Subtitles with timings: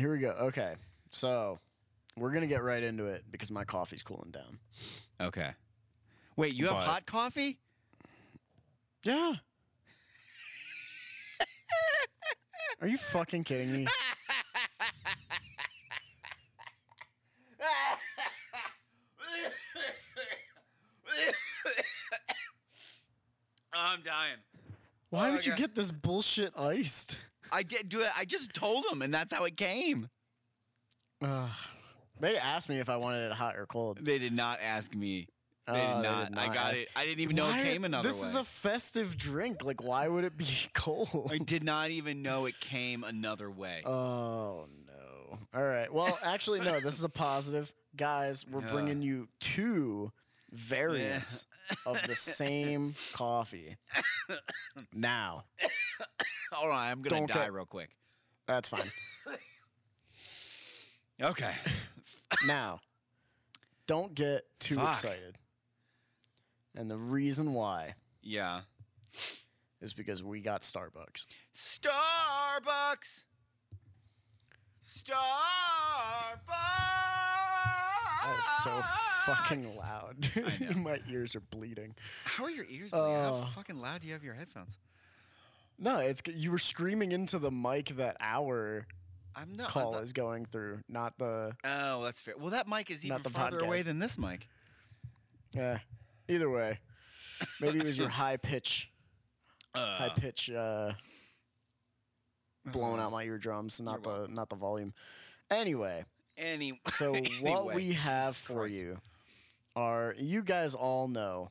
[0.00, 0.30] Here we go.
[0.30, 0.76] Okay.
[1.10, 1.58] So
[2.16, 4.58] we're gonna get right into it because my coffee's cooling down.
[5.20, 5.50] Okay.
[6.36, 7.58] Wait, you have But- hot coffee?
[9.02, 9.34] Yeah.
[12.80, 13.86] Are you fucking kidding me?
[23.72, 24.38] Oh, I'm dying.
[25.10, 25.62] Why Oh, would you okay.
[25.62, 27.16] get this bullshit iced?
[27.52, 28.10] I did do it.
[28.16, 30.08] I just told him, and that's how it came.
[32.20, 33.98] They asked me if I wanted it hot or cold.
[34.02, 35.26] They did not ask me.
[35.66, 36.28] They Oh, did they not.
[36.30, 36.80] did I got ask.
[36.82, 36.88] it.
[36.96, 38.22] I didn't even know Why- it came another This way.
[38.22, 39.64] This is a festive drink.
[39.64, 41.30] Like, why would it be cold?
[41.32, 43.82] I did not even know it came another way.
[43.84, 45.38] Oh no!
[45.54, 45.92] All right.
[45.92, 46.80] Well, actually, no.
[46.80, 48.44] This is a positive, guys.
[48.50, 48.72] We're Yeah.
[48.72, 50.10] bringing you two
[50.52, 51.46] variants
[51.86, 53.76] of the same coffee.
[54.92, 55.44] Now,
[56.52, 57.90] All right, I'm gonna Don't die get- real quick.
[58.46, 58.90] that's fine.
[61.22, 61.54] Okay.
[62.46, 62.80] Now,
[63.86, 64.94] don't get too Fuck.
[64.96, 65.36] excited.
[66.74, 68.62] And the reason why Yeah.
[69.82, 71.26] is because we got Starbucks.
[71.54, 73.24] Starbucks.
[74.86, 75.16] Starbucks.
[78.30, 78.82] That is so
[79.26, 80.76] fucking loud.
[80.76, 81.94] My ears are bleeding.
[82.24, 82.90] How are your ears?
[82.90, 83.14] bleeding?
[83.14, 84.78] How fucking loud do you have your headphones?
[85.78, 88.86] No, it's you were screaming into the mic that our
[89.34, 89.68] I'm not.
[89.68, 91.52] call I'm is going through, not the.
[91.64, 92.34] oh, that's fair.
[92.38, 94.46] Well, that mic is Not even the farther away than this mic.
[95.54, 95.78] Yeah.
[96.28, 96.78] Either way,
[97.60, 98.90] maybe it was your high pitch,
[99.74, 100.92] high Uh, pitch, uh,
[102.66, 104.92] blowing out my eardrums, not the not the volume.
[105.50, 106.04] Anyway,
[106.40, 106.80] any.
[106.88, 108.74] so what we have Jesus for Christ.
[108.74, 108.98] you
[109.76, 111.50] are you guys all know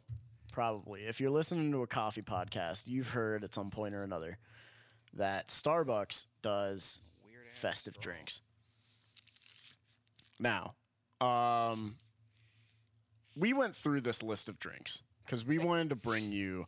[0.51, 4.37] probably if you're listening to a coffee podcast, you've heard at some point or another
[5.13, 6.99] that Starbucks does
[7.51, 8.13] festive straw.
[8.13, 8.41] drinks.
[10.39, 10.75] Now,
[11.21, 11.97] um,
[13.35, 16.67] we went through this list of drinks because we wanted to bring you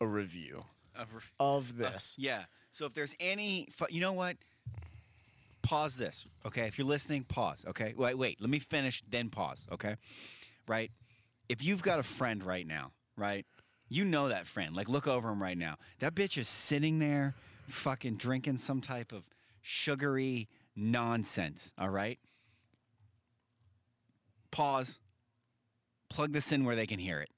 [0.00, 0.64] a review
[0.96, 1.04] Uh,
[1.38, 2.14] of this.
[2.18, 2.44] Yeah.
[2.70, 4.36] So if there's any, fu- you know what?
[5.64, 6.66] Pause this, okay?
[6.66, 7.94] If you're listening, pause, okay?
[7.96, 8.38] Wait, wait.
[8.38, 9.96] Let me finish, then pause, okay?
[10.68, 10.90] Right?
[11.48, 13.46] If you've got a friend right now, right?
[13.88, 14.76] You know that friend.
[14.76, 15.76] Like, look over him right now.
[16.00, 17.34] That bitch is sitting there,
[17.68, 19.24] fucking drinking some type of
[19.62, 21.72] sugary nonsense.
[21.78, 22.18] All right.
[24.50, 25.00] Pause.
[26.10, 27.30] Plug this in where they can hear it.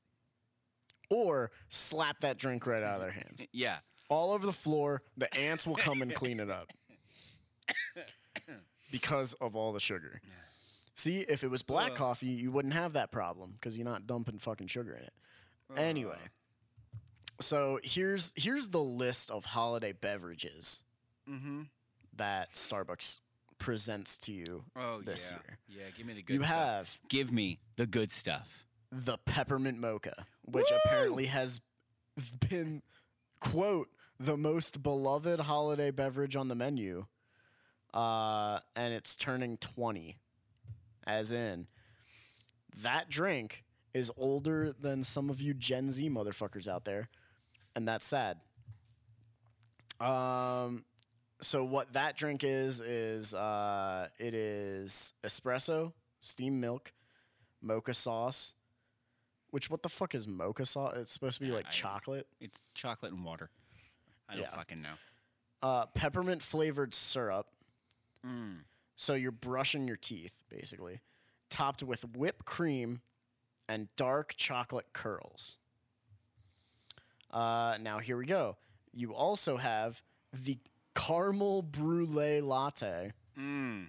[1.11, 3.47] Or slap that drink right out of their hands.
[3.53, 3.77] Yeah.
[4.09, 5.03] All over the floor.
[5.17, 6.73] The ants will come and clean it up
[8.91, 10.21] because of all the sugar.
[10.95, 11.97] See, if it was black Ugh.
[11.99, 15.13] coffee, you wouldn't have that problem because you're not dumping fucking sugar in it.
[15.77, 16.17] Anyway,
[17.41, 20.83] so here's here's the list of holiday beverages
[21.29, 21.63] Mm-hmm.
[22.19, 23.19] that Starbucks
[23.59, 25.39] presents to you Oh this yeah.
[25.39, 25.59] year.
[25.87, 25.91] Yeah.
[25.97, 26.35] Give me the good.
[26.35, 26.55] You stuff.
[26.57, 28.65] have Give me the good stuff.
[28.93, 30.77] the peppermint mocha, which Woo!
[30.85, 31.61] apparently has
[32.49, 32.81] been
[33.41, 33.89] quote
[34.21, 37.07] the most beloved holiday beverage on the menu,
[37.97, 40.19] uh, and it's turning twenty,
[41.07, 41.67] as in
[42.83, 43.65] that drink
[43.95, 47.09] is older than some of you Gen Z motherfuckers out there,
[47.75, 48.37] and that's sad.
[50.01, 50.85] Um,
[51.41, 56.93] so what that drink is is uh, it is espresso, steamed milk,
[57.63, 58.55] mocha sauce.
[59.51, 60.95] Which what the fuck is mocha sauce?
[60.97, 62.27] It's supposed to be like I- chocolate.
[62.41, 63.49] It's chocolate and water.
[64.29, 64.51] I don't Yeah.
[64.51, 64.95] fucking know.
[65.63, 67.47] Uh, peppermint flavored syrup.
[68.27, 68.59] Mm.
[68.97, 71.01] So you're brushing your teeth basically,
[71.51, 73.01] topped with whipped cream
[73.69, 75.59] and dark chocolate curls.
[77.31, 78.57] Uh, now here we go.
[78.93, 80.01] You also have
[80.33, 80.59] the
[80.95, 83.89] caramel brulee latte, Mm.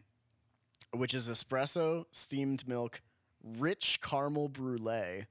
[0.92, 3.02] which is espresso, steamed milk,
[3.42, 5.26] rich caramel brulee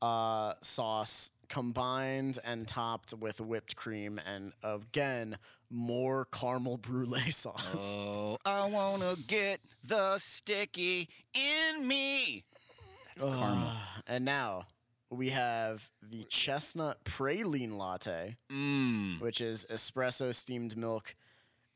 [0.00, 5.36] uh, sauce combined and topped with whipped cream and again
[5.72, 7.96] more caramel brulee sauce.
[7.98, 12.44] Oh, I wanna get the sticky in me.
[13.16, 13.68] That's caramel.
[13.68, 13.76] Uh,
[14.06, 14.66] and now
[15.10, 19.20] we have the chestnut praline latte, Mm.
[19.20, 21.14] which is espresso, steamed milk,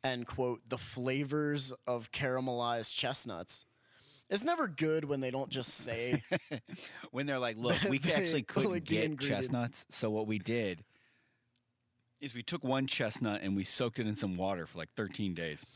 [0.04, 3.64] and quote the flavors of caramelized chestnuts.
[4.28, 6.22] It's never good when they don't just say
[7.12, 10.82] When they're like, look, we actually couldn't get chestnuts, so what we did
[12.20, 15.34] is we took one chestnut and we soaked it in some water for like 13
[15.34, 15.66] days.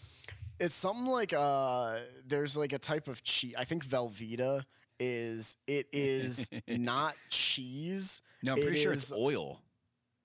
[0.58, 3.54] It's something like uh there's like a type of cheese.
[3.56, 4.64] I think Velveeta
[4.98, 8.22] is it is not cheese.
[8.42, 9.60] No, I'm It pretty sure is- it's oil.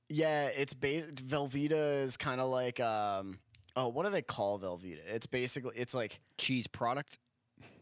[0.09, 1.25] Yeah, it's based.
[1.27, 3.39] Velveeta is kind of like um
[3.77, 5.00] oh, what do they call Velveeta?
[5.07, 7.19] It's basically it's like Cheese product.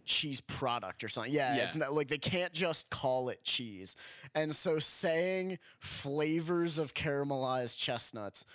[0.05, 1.31] Cheese product or something.
[1.33, 3.95] Yeah, it's not like they can't just call it cheese.
[4.35, 8.45] And so saying flavors of caramelized chestnuts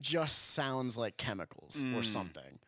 [0.00, 2.04] just sounds like chemicals or Mm.
[2.04, 2.58] something.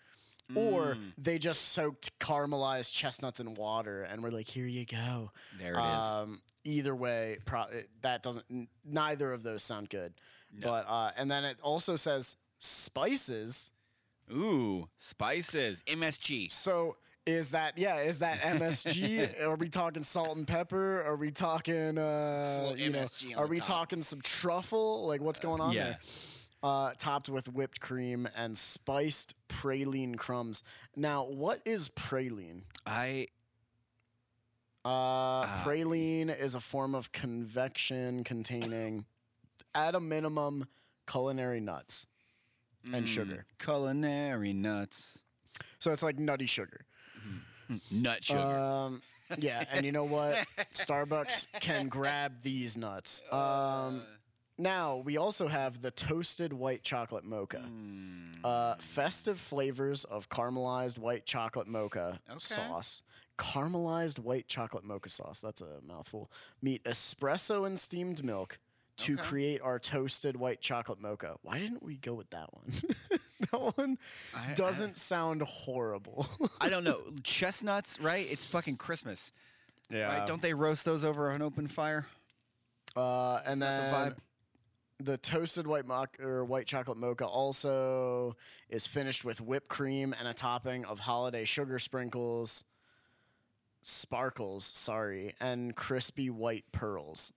[0.54, 5.32] Or Mm, they just soaked caramelized chestnuts in water and we're like, here you go.
[5.58, 6.04] there it is.
[6.04, 8.44] Um, either way, pro- that doesn't.
[8.48, 10.14] n- Neither of those sound good.
[10.52, 10.68] No.
[10.68, 13.72] But uh, and then it also says spices.
[14.32, 15.82] Ooh, spices.
[15.86, 16.50] MSG.
[16.52, 17.98] So is that yeah?
[17.98, 19.42] Is that MSG?
[19.42, 21.02] are we talking salt and pepper?
[21.02, 23.06] Are we talking uh, you know?
[23.36, 23.66] Are we top.
[23.66, 25.06] talking some truffle?
[25.06, 25.84] Like what's going on yeah.
[25.84, 25.98] there?
[26.62, 30.62] Uh, topped with whipped cream and spiced praline crumbs.
[30.96, 32.62] Now, what is praline?
[32.86, 33.28] I
[34.84, 35.62] Uh, Ah.
[35.64, 39.04] praline is a form of convection containing,
[39.74, 40.66] at a minimum,
[41.10, 42.06] culinary nuts
[42.92, 43.46] and mm, sugar.
[43.58, 45.22] Culinary nuts.
[45.78, 46.86] So it's like nutty sugar.
[47.90, 48.62] Nut sugar.
[48.62, 49.02] Um,
[49.36, 50.46] yeah, and you know what?
[50.74, 53.22] Starbucks can grab these nuts.
[53.32, 54.02] Um,
[54.58, 57.60] now we also have the toasted white chocolate mocha.
[57.68, 62.38] mm, Uh, festive flavors of caramelized white chocolate mocha Okay.
[62.38, 63.02] sauce.
[63.38, 65.40] Caramelized white chocolate mocha sauce.
[65.40, 66.30] That's a mouthful.
[66.62, 68.58] Meet espresso and steamed milk
[68.98, 69.22] to Okay.
[69.22, 71.36] create our toasted white chocolate mocha.
[71.42, 72.72] Why didn't we go with that one?
[73.50, 73.98] that one
[74.34, 76.26] I- I- doesn't sound horrible.
[76.60, 77.00] I don't know.
[77.22, 78.26] Chestnuts, right?
[78.30, 79.32] It's fucking Christmas.
[79.90, 80.18] yeah.
[80.18, 80.26] Right?
[80.26, 82.06] Don't they roast those over an open fire?
[82.96, 84.16] Uh, and that then the vibe?
[84.98, 88.34] the toasted white mock or white chocolate mocha also
[88.70, 92.64] is finished with whipped cream and a topping of holiday sugar sprinkles,
[93.82, 97.32] sparkles, sorry, and crispy white pearls.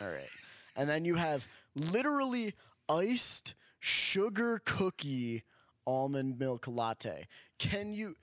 [0.00, 0.28] All right.
[0.76, 2.54] And then you have literally
[2.88, 5.42] iced sugar cookie
[5.86, 7.26] almond milk latte.
[7.58, 8.14] Can you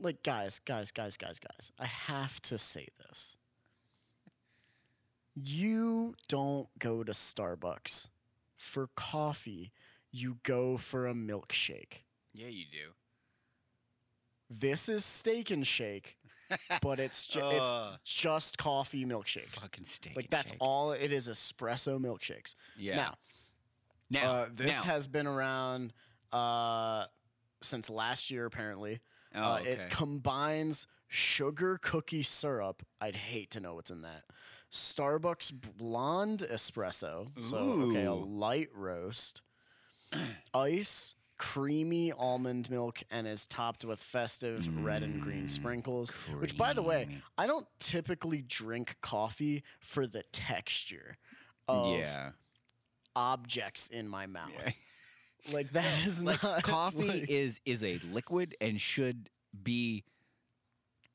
[0.00, 1.72] like guys, guys, guys, guys, guys.
[1.78, 3.36] I have to say this.
[5.34, 8.08] You don't go to Starbucks
[8.56, 9.72] for coffee.
[10.10, 12.04] You go for a milkshake.
[12.32, 12.92] Yeah, you do.
[14.50, 16.16] This is steak and shake,
[16.82, 19.60] but it's ju- it's just coffee milkshakes.
[19.60, 20.16] Fucking steak.
[20.16, 20.58] Like that's shake.
[20.60, 22.54] all it is espresso milkshakes.
[22.76, 22.96] Yeah.
[22.96, 23.14] Now,
[24.10, 24.82] now, uh, this now.
[24.82, 25.92] has been around
[26.32, 27.04] uh,
[27.62, 29.00] since last year apparently.
[29.34, 29.70] Oh, uh, okay.
[29.72, 32.82] It combines sugar cookie syrup.
[33.00, 34.24] I'd hate to know what's in that.
[34.72, 37.28] Starbucks blonde espresso.
[37.40, 37.56] So
[37.88, 39.42] okay, a light roast.
[40.54, 46.10] Ice, creamy almond milk, and is topped with festive red and green Mm, sprinkles.
[46.38, 47.08] Which, by the way.
[47.36, 51.16] I don't typically drink coffee for the texture
[51.66, 52.30] of yeah.
[53.18, 54.50] Objects in my mouth.
[54.64, 54.72] Yeah.
[55.52, 59.30] Like that is like not coffee like- is is a liquid and should
[59.62, 60.04] be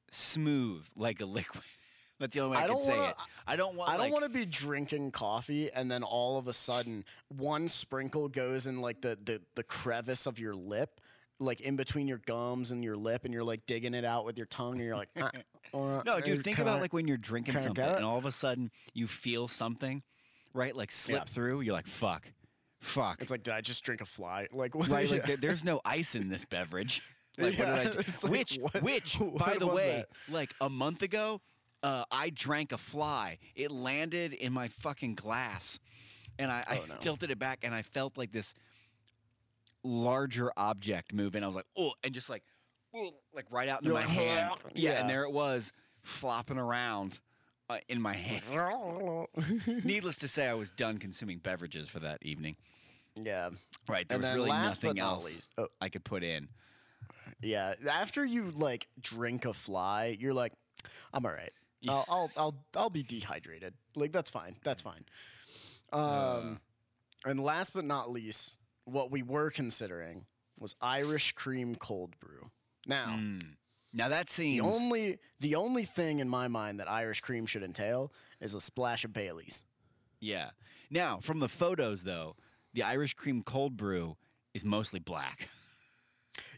[0.10, 1.64] smooth like a liquid.
[2.20, 3.16] That's the only way I, I can don't say it.
[3.46, 3.90] I don't want.
[3.90, 7.04] I don't like, want to be drinking coffee and then all of a sudden
[7.36, 11.02] one sprinkle goes in like the, the the crevice of your lip,
[11.40, 14.38] like in between your gums and your lip, and you're like digging it out with
[14.38, 15.30] your tongue, and you're like, "Ah,
[15.74, 16.40] uh, No, dude.
[16.40, 19.06] uh, Think about I-" like when you're drinking something and all of a sudden you
[19.06, 20.02] feel something,
[20.54, 20.76] right?
[20.76, 21.24] Like slip Yeah.
[21.26, 21.62] through.
[21.62, 22.26] You're like, fuck,
[22.82, 23.22] fuck.
[23.22, 24.48] it's like, did I just drink a fly?
[24.54, 24.88] Like, what?
[24.90, 25.10] right?
[25.10, 27.02] Like there's no ice in this beverage.
[27.36, 28.00] Like what Yeah, did I do?
[28.00, 30.32] it's like, which, what- which, by the way, that?
[30.32, 31.42] like a month ago,
[31.82, 33.40] uh, I drank a fly.
[33.56, 35.80] It landed in my fucking glass,
[36.38, 36.96] and I, I Oh, no.
[37.00, 38.54] tilted it back, and I felt like this
[39.84, 42.44] larger object move, and I was like, oh, and just like,
[43.34, 44.52] like right out into You're my like, hand.
[44.76, 45.00] Yeah, yeah.
[45.02, 47.20] and there it was, flopping around
[47.74, 48.42] uh, in my hand.
[49.86, 52.56] Needless to say, I was done consuming beverages for that evening.
[53.16, 53.50] yeah,
[53.88, 56.48] Right, there and was really nothing not else least, oh, I could put in.
[57.42, 57.74] yeah.
[57.90, 60.54] After you like drink a fly, you're like,
[61.14, 61.52] I'm all right.
[61.88, 63.74] I'll, I'll I'll I'll be dehydrated.
[63.96, 64.56] Like that's fine.
[64.64, 65.04] That's fine.
[65.92, 66.02] Um,
[67.26, 67.30] Uh.
[67.30, 70.26] and last but not least, what we were considering
[70.58, 72.50] was Irish cream cold brew.
[72.88, 73.56] Now, Mm.
[73.94, 78.12] Now that the only the only thing in my mind that Irish cream should entail
[78.42, 79.64] is a splash of Bailey's.
[80.20, 80.50] yeah.
[80.90, 82.36] Now from the photos though,
[82.74, 84.18] the Irish cream cold brew
[84.54, 85.48] is mostly black.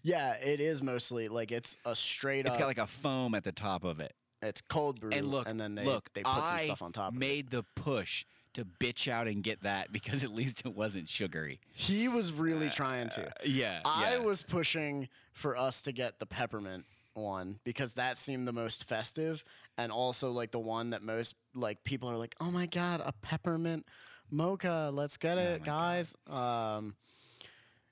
[0.04, 2.60] Yeah, it is mostly like it's a straight It's up.
[2.60, 4.14] got like a foam at the top of it.
[4.42, 6.92] it's cold brew, And look, and then they look, they put some I stuff on
[6.92, 7.10] top.
[7.12, 7.20] of it.
[7.20, 11.60] Made the push to bitch out and get that because at least it wasn't sugary.
[11.74, 13.32] He was really uh, trying to.
[13.46, 14.20] Yeah, I yeah.
[14.20, 19.44] was pushing for us to get the peppermint one because that seemed the most festive
[19.78, 23.14] and also like the one that most like people are like, "Oh my god, a
[23.22, 23.86] peppermint
[24.30, 25.66] mocha, let's get Oh it, God.
[25.66, 26.96] guys." Um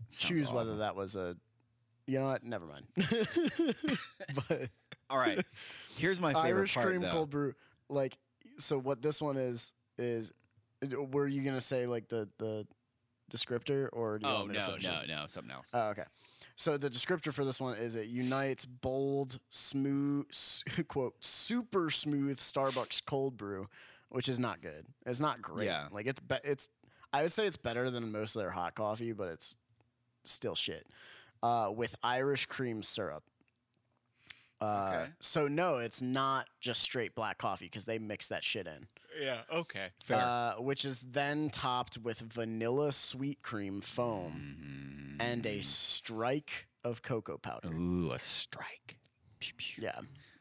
[0.09, 1.35] Sounds choose whether that was a.
[2.05, 2.43] You know what?
[2.43, 2.85] Never mind.
[4.49, 4.69] but
[5.09, 5.43] All right.
[5.97, 7.09] Here's my favorite Irish part, cream though.
[7.11, 7.53] cold brew,
[7.89, 8.17] like
[8.59, 8.77] so.
[8.77, 10.31] What this one is is,
[11.11, 12.67] were you gonna say like the the
[13.31, 14.19] descriptor or?
[14.19, 15.67] Do you Oh want me no, finish no, no, something else.
[15.73, 16.03] Oh, okay.
[16.55, 20.25] So the descriptor for this one is it unites bold, smooth,
[20.88, 23.67] quote, super smooth Starbucks cold brew,
[24.10, 24.86] which is not good.
[25.05, 25.65] It's not great.
[25.65, 25.88] Yeah.
[25.91, 26.69] Like it's be- it's
[27.12, 29.55] I would say it's better than most of their hot coffee, but it's
[30.25, 30.88] still shit.
[31.41, 33.24] Uh, with Irish cream syrup.
[34.63, 35.12] Uh, Okay.
[35.20, 38.88] So no, it's not just straight black coffee because they mix that shit in.
[39.22, 39.41] Yeah.
[39.51, 39.88] Okay.
[40.05, 40.17] Fair.
[40.17, 47.38] Uh, which is then topped with vanilla sweet cream foam and a strike of cocoa
[47.38, 47.70] powder.
[47.74, 48.98] Ooh, a strike.
[49.39, 49.84] Pew, pew.
[49.84, 50.00] Yeah,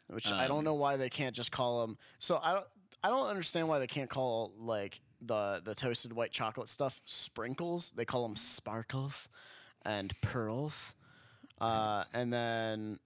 [0.09, 1.99] which I don't Um, know why they can't just call them.
[2.19, 2.67] So I don't.
[3.05, 7.91] I don't understand why they can't call like the the toasted white chocolate stuff sprinkles.
[7.97, 9.29] They call them sparkles
[9.85, 10.95] and pearls.
[11.61, 12.99] Uh, and then,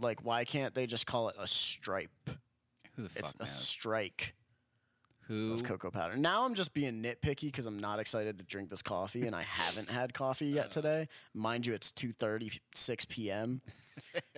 [0.00, 2.10] like, why can't they just call it a stripe?
[2.96, 4.34] Who the fuck It's a strike
[5.28, 5.52] Who?
[5.54, 6.16] of cocoa powder.
[6.16, 9.42] Now I'm just being nitpicky because I'm not excited to drink this coffee, and I
[9.42, 11.08] haven't had coffee yet today.
[11.34, 13.60] Mind you, it's 2:36 p.m.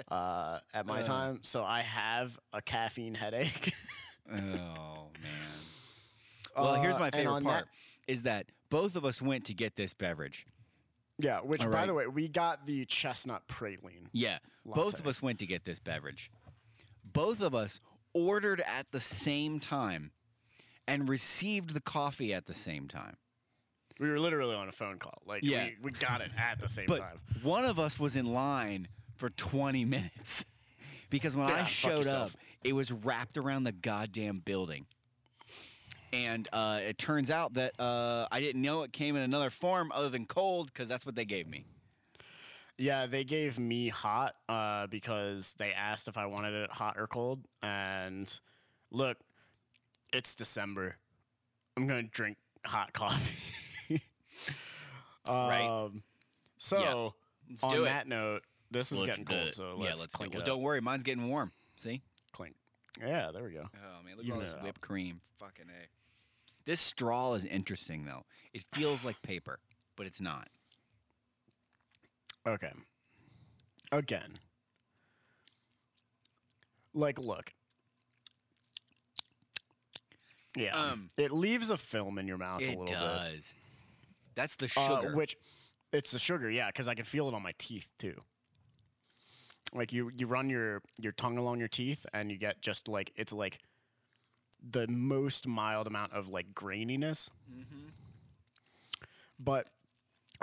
[0.09, 1.05] Uh, at my Uh.
[1.05, 3.73] time, so I have a caffeine headache.
[4.31, 4.37] Oh
[5.21, 5.33] man.
[6.57, 9.45] Well, here's Uh, my and favorite on part: that- is that both of us went
[9.47, 10.47] to get this beverage.
[11.23, 11.87] Yeah, which All by right.
[11.87, 14.07] the way, we got the chestnut praline.
[14.13, 16.31] Yeah, both of us went to get this beverage.
[17.05, 17.81] Both of us
[18.15, 20.11] ordered at the same time
[20.89, 23.17] and received the coffee at the same time.
[24.01, 25.23] We were literally on a phone call.
[25.27, 25.67] Like, Yeah.
[25.67, 27.21] we, we got it at the same But time.
[27.43, 30.45] one of us was in line for 20 minutes
[31.11, 32.31] because when Yeah, I showed up,
[32.65, 34.87] it was wrapped around the goddamn building.
[36.13, 39.91] And uh, it turns out that uh, I didn't know it came in another form
[39.95, 41.65] other than cold because that's what they gave me.
[42.79, 47.07] Yeah, they gave me hot uh, because they asked if I wanted it hot or
[47.07, 47.41] cold.
[47.63, 48.31] And
[48.91, 49.17] look,
[50.13, 50.97] it's December.
[51.77, 54.01] I'm gonna drink hot coffee.
[55.29, 55.67] Right.
[55.67, 56.03] Um,
[56.59, 57.15] so
[57.49, 59.49] Let's on that note, this is Let's getting cold.
[59.49, 59.55] it.
[59.55, 60.47] So let's let's clink Well, up.
[60.47, 61.53] don't worry, mine's getting warm.
[61.77, 62.03] See?
[62.33, 62.57] Clink.
[63.01, 63.69] Yeah, there we go.
[63.73, 65.21] Oh man, look at all this whipped cream.
[65.39, 66.02] Fucking a.
[66.65, 68.25] This straw is interesting though.
[68.53, 69.59] It feels like paper,
[69.97, 70.49] but it's not.
[72.47, 72.73] Okay.
[73.91, 74.35] Again.
[76.95, 77.53] Like, look.
[80.57, 80.77] Yeah.
[80.77, 82.93] Um, it leaves a film in your mouth a It little bit.
[82.93, 83.55] does.
[84.35, 85.17] That's the Uh, sugar.
[85.17, 85.37] which
[85.93, 88.19] it's the sugar, yeah, because I can feel it on my teeth too.
[89.75, 93.11] Like you, you run your your tongue along your teeth, and you get just like
[93.17, 93.59] it's like
[94.71, 97.29] the most mild amount of like graininess.
[97.53, 97.89] Mm-hmm.
[99.39, 99.67] But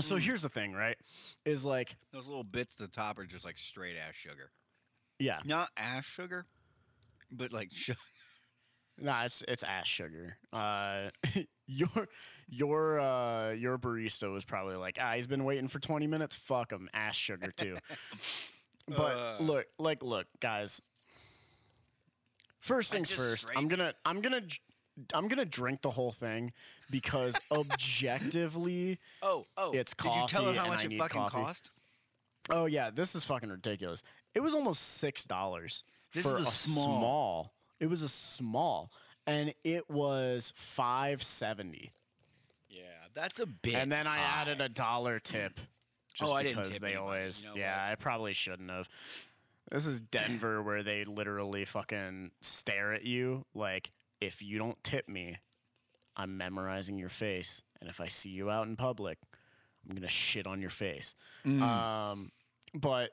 [0.01, 0.21] so Mm.
[0.21, 0.97] here's the thing, right?
[1.45, 4.51] Is like Those little bits at the top are just like straight ass sugar.
[5.19, 6.45] yeah, Not ash sugar,
[7.31, 7.97] but like sugar.
[9.01, 10.37] Nah, it's it's ass sugar.
[10.51, 11.09] Uh,
[11.67, 12.07] your
[12.49, 16.35] your uh your barista was probably like, ah, he's been waiting for twenty minutes.
[16.35, 17.77] Fuck him, ash sugar too.
[18.89, 19.37] but Uh.
[19.39, 20.81] look, like, look, guys.
[22.59, 23.43] First things first.
[23.43, 24.41] straight- I'm gonna I'm gonna
[25.13, 26.51] I'm gonna drink the whole thing
[26.91, 29.71] because objectively, Oh, oh.
[29.71, 31.35] It's Did you tell coffee how much I it fucking coffee.
[31.37, 31.71] cost?
[32.49, 34.03] oh yeah, this is fucking ridiculous.
[34.33, 36.85] It was almost six dollars This for is a small.
[36.85, 37.53] small.
[37.79, 38.91] It was a small,
[39.25, 41.91] and it was five seventy.
[42.69, 42.81] Yeah,
[43.13, 43.75] that's a bit.
[43.75, 45.59] and then I added a dollar tip.
[46.13, 47.41] Just Oh, I didn't tip they anybody, always.
[47.43, 47.87] you know yeah?
[47.89, 48.89] I probably shouldn't have.
[49.71, 55.07] This is Denver, where they literally fucking stare at you like, if you don't tip
[55.07, 55.37] me,
[56.15, 59.17] I'm memorizing your face, and if I see you out in public,
[59.87, 61.15] I'm gonna shit on your face.
[61.45, 61.61] Mm.
[61.61, 62.31] Um,
[62.73, 63.11] but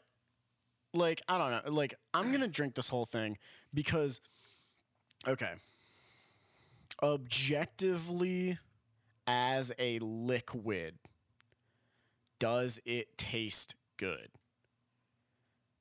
[0.92, 1.72] like, I don't know.
[1.72, 3.38] Like, I'm gonna drink this whole thing
[3.72, 4.20] because,
[5.28, 5.52] okay,
[7.02, 8.58] objectively,
[9.26, 10.94] as a liquid,
[12.38, 14.28] does it taste good?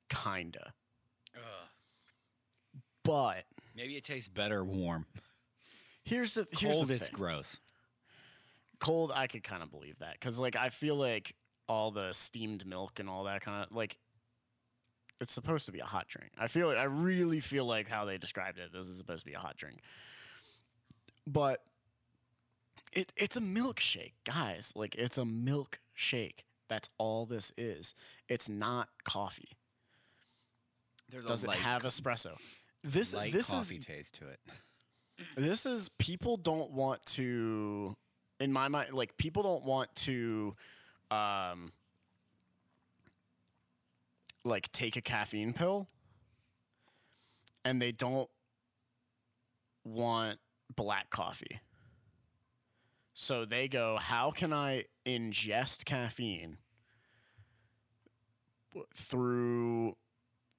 [0.08, 0.72] Kinda,
[1.34, 1.42] Ugh.
[3.02, 3.44] but
[3.74, 5.06] Maybe it tastes better warm.
[6.04, 7.60] here's the here's Cold, the it's gross.
[8.78, 10.12] cold i could kind of believe that.
[10.14, 11.34] Because like i feel like
[11.68, 13.98] all the steamed milk and all that kind of like
[15.20, 16.30] it's supposed to be a hot drink.
[16.38, 19.34] I feel i really feel like how they described it this is supposed to be
[19.34, 19.80] a hot drink.
[21.26, 21.62] But
[22.92, 24.72] it it's a milkshake guys.
[24.76, 26.44] Like it's a milkshake.
[26.68, 27.94] That's all this is.
[28.28, 29.56] It's not coffee
[31.10, 32.36] There's does it light, have espresso
[32.82, 34.40] this light this coffee is taste to it.
[35.36, 37.96] this is people don't want to
[38.40, 40.54] in my mind like people don't want to
[41.10, 41.72] um
[44.44, 45.88] like take a caffeine pill
[47.64, 48.30] and they don't
[49.84, 50.38] want
[50.74, 51.60] black coffee.
[53.14, 56.58] So they go, "How can I ingest caffeine
[58.94, 59.96] through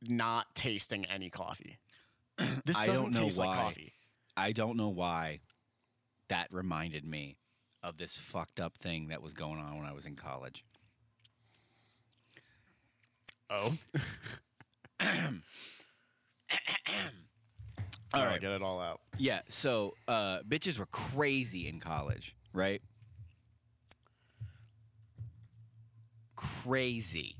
[0.01, 1.79] not tasting any coffee?"
[2.65, 3.93] This I doesn't don't know taste like coffee.
[4.35, 5.39] I don't know why
[6.29, 7.37] that reminded me
[7.83, 10.63] of this fucked up thing that was going on when I was in college.
[13.49, 13.77] Oh.
[18.13, 18.31] All All right.
[18.33, 19.01] right, get it all out.
[19.17, 22.81] Yeah, so uh, bitches were crazy in college, right?
[26.35, 27.36] Crazy.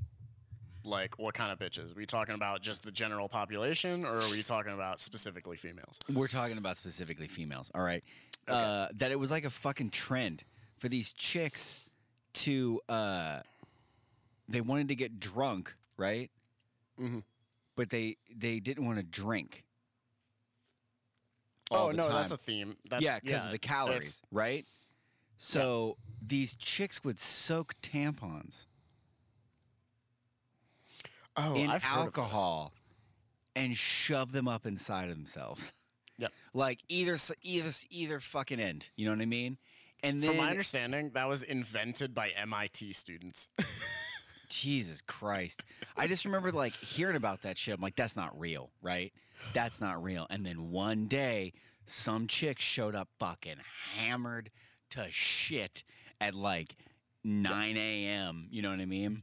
[0.88, 1.92] Like, what kind of bitches?
[1.92, 6.00] Are we talking about just the general population, or are we talking about specifically females?
[6.12, 8.04] We're talking about specifically females, all right?
[8.48, 10.44] Uh, that it was like a fucking trend
[10.78, 11.82] for these chicks
[12.34, 13.42] to, uh,
[14.48, 16.32] they wanted to get drunk, right?
[16.98, 17.24] Mhm.
[17.76, 19.66] But they they didn't want to drink.
[21.70, 22.78] oh no, that's a theme.
[22.90, 24.66] That's, yeah, because of the calories, right?
[25.38, 28.66] So these chicks would soak tampons
[31.38, 32.20] Oh, in I've heard of this.
[32.22, 32.74] alcohol
[33.56, 35.74] and shove them up inside of themselves.
[36.18, 36.32] Yep.
[36.54, 38.88] Like either either either fucking end.
[38.96, 39.58] You know what I mean?
[40.02, 43.50] And then, From my understanding, that was invented by MIT students.
[44.50, 45.64] Jesus Christ,
[45.96, 47.76] I just remember like hearing about that shit.
[47.76, 49.14] I'm like, that's not real, right?
[49.54, 50.26] That's not real.
[50.32, 51.54] And then one day,
[51.86, 53.58] some chick showed up fucking
[53.96, 54.50] hammered
[54.92, 55.84] to shit
[56.20, 56.76] at like
[57.24, 58.48] 9 a.m.
[58.50, 59.22] You know what I mean?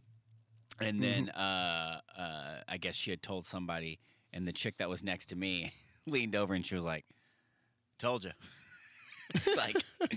[0.81, 4.01] And then uh, uh, I guess she had told somebody,
[4.33, 5.73] and the chick that was next to me
[6.07, 7.05] leaned over and she was like,
[7.99, 8.33] "Told you."
[9.57, 9.77] like,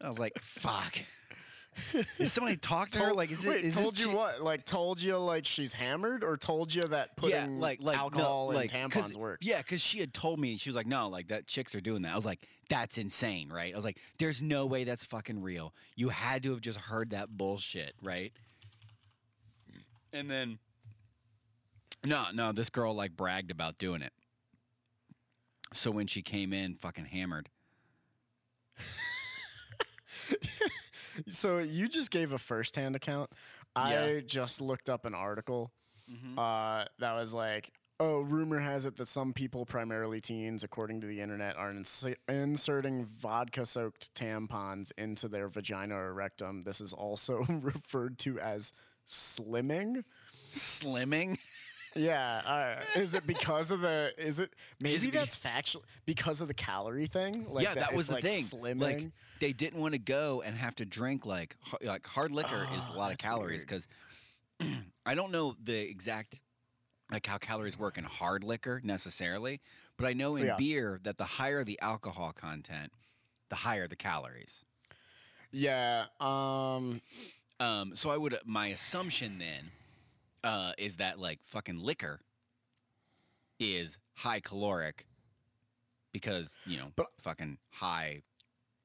[0.00, 0.98] I was like, "Fuck."
[1.92, 3.12] Did somebody talk to her?
[3.12, 3.48] Like, is it?
[3.48, 4.42] wait, is told you chick- what?
[4.42, 8.50] Like, told you like she's hammered, or told you that putting yeah, like like alcohol
[8.50, 9.46] no, and tampons works?
[9.46, 12.02] Yeah, because she had told me she was like, no, like that chicks are doing
[12.02, 12.12] that.
[12.12, 13.72] I was like, that's insane, right?
[13.72, 15.74] I was like, there's no way that's fucking real.
[15.96, 18.32] You had to have just heard that bullshit, right?
[20.16, 20.58] And then,
[22.04, 24.12] no, no, this girl like bragged about doing it.
[25.74, 27.48] So when she came in, fucking hammered.
[31.28, 33.30] So you just gave a first-hand account.
[33.74, 35.70] I just looked up an article
[36.36, 41.06] uh, that was like, "Oh, rumor has it that some people, primarily teens, according to
[41.06, 46.64] the internet, are ins- inserting vodka-soaked tampons into their vagina or rectum.
[46.64, 48.72] This is also referred to as
[49.06, 50.04] slimming."
[50.52, 51.38] Slimming.
[51.94, 54.12] Yeah, uh, is it because of the?
[54.18, 57.46] Is it maybe that's factual because of the calorie thing?
[57.50, 58.44] Like yeah, that was the like, thing.
[58.44, 58.80] Slimming.
[58.80, 59.04] Like
[59.40, 62.92] they didn't want to go and have to drink like like hard liquor is a
[62.92, 63.88] Oh, lot of calories because
[65.06, 66.42] I don't know the exact
[67.10, 69.60] like how calories work in hard liquor necessarily,
[69.96, 70.56] but I know in Yeah.
[70.56, 72.92] beer that the higher the alcohol content,
[73.48, 74.64] the higher the calories.
[75.52, 77.00] yeah, um,
[77.60, 79.70] Um, so I would my assumption then
[80.44, 82.20] uh, is that like fucking liquor
[83.58, 85.06] is high caloric
[86.12, 88.22] because you know But- fucking high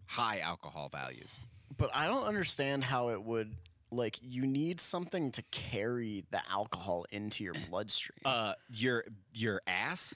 [0.05, 1.29] high alcohol values.
[1.77, 3.55] but I don't understand how it would.
[3.93, 8.19] Like, you need something to carry the alcohol into your bloodstream.
[8.23, 9.03] Uh, your
[9.33, 10.15] your ass.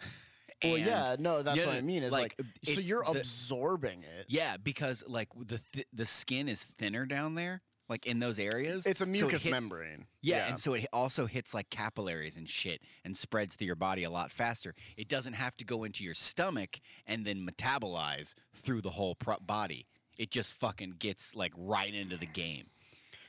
[0.64, 2.02] well, yeah, no, that's what I mean.
[2.02, 4.24] Is like, like, so you're the- absorbing it.
[4.28, 8.86] Yeah, because like the th- the skin is thinner down there, like in those areas.
[8.86, 10.06] It's a so it membrane.
[10.22, 14.04] Yeah, and so it also hits like capillaries and shit and spreads through your body
[14.04, 14.74] a lot faster.
[14.96, 19.40] It doesn't have to go into your stomach and then metabolize through the whole pro-
[19.40, 19.86] body.
[20.16, 22.66] It just fucking gets like right into the game.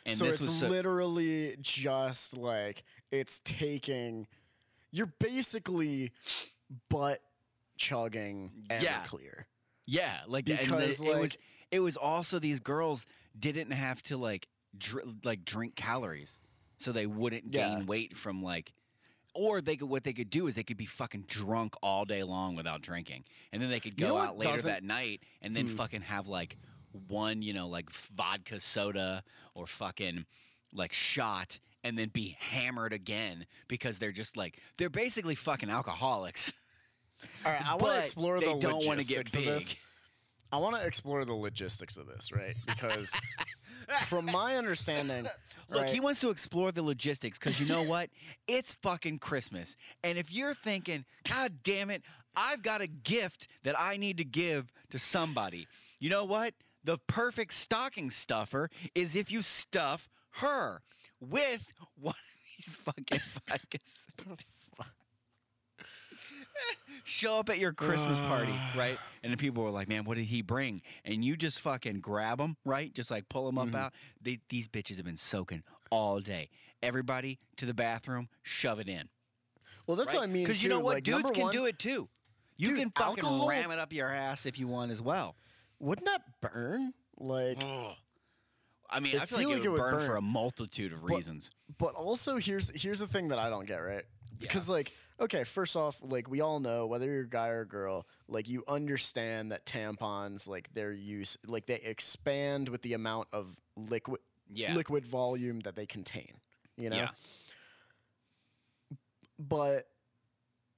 [0.06, 4.28] And so this it's was so, literally just like it's taking.
[4.92, 6.12] You're basically
[6.90, 7.20] butt
[7.78, 9.02] chugging Yeah.
[9.06, 9.48] clear.
[9.88, 11.38] yeah, like and the- because, it was like-
[11.72, 13.08] it was also these girls
[13.40, 14.48] didn't have to like
[14.78, 16.40] dr- like drink calories,
[16.78, 17.84] so they wouldn't gain Yeah.
[17.86, 18.74] weight from like.
[19.34, 22.22] Or they could what they could do is they could be fucking drunk all day
[22.24, 25.22] long without drinking, and then they could You go know out later doesn't- that night
[25.42, 25.76] and then Hmm.
[25.78, 26.58] fucking have like
[27.08, 30.26] one you know like vodka soda or fucking
[30.74, 36.52] like shot and then be hammered again because they're just like they're basically fucking alcoholics.
[37.46, 39.46] All right, I want to explore they the don't want to get big.
[39.46, 39.76] this.
[40.52, 42.58] I want to explore the logistics of this, right?
[42.66, 43.10] Because
[44.08, 45.28] from my understanding,
[45.70, 48.10] Look, he wants to explore the logistics because you know what?
[48.48, 49.78] It's fucking Christmas.
[50.04, 52.04] And if you're thinking, God damn it,
[52.36, 55.68] I've got a gift that I need to give to somebody,
[56.00, 56.54] you know what?
[56.84, 60.82] The perfect stocking stuffer is if you stuff her
[61.20, 61.68] with
[62.00, 64.08] one of these fucking vodkas.
[64.30, 64.36] Oh,
[67.04, 68.98] Show up at your Christmas party, right?
[69.24, 72.38] And the people were like, "Man, what did he bring?" And you just fucking grab
[72.38, 72.94] them, right?
[72.94, 73.76] Just like pull them up Mhm.
[73.76, 73.94] out.
[74.22, 76.50] They, these bitches have been soaking all day.
[76.84, 79.10] Everybody to the bathroom, shove it in.
[79.88, 80.44] Well, that's what I mean.
[80.44, 82.08] Because you know what, like, dudes can one, do it too.
[82.58, 85.36] You Dude, can fucking alcohol- ram it up your ass if you want as well.
[85.80, 86.94] Wouldn't that burn?
[87.18, 87.62] Like,
[88.90, 90.94] I mean, I feel feel like like it it would would burn, for a multitude
[90.94, 91.50] of reasons.
[91.78, 94.04] but also here's here's the thing that I don't get right.
[94.38, 97.68] Because like, okay, first off, like we all know whether you're a guy or a
[97.68, 103.28] girl, like you understand that tampons, like their use, like they expand with the amount
[103.32, 104.20] of liquid
[104.54, 106.34] yeah, liquid volume that they contain.
[106.78, 106.96] You know.
[106.98, 107.10] yeah,
[109.40, 109.88] But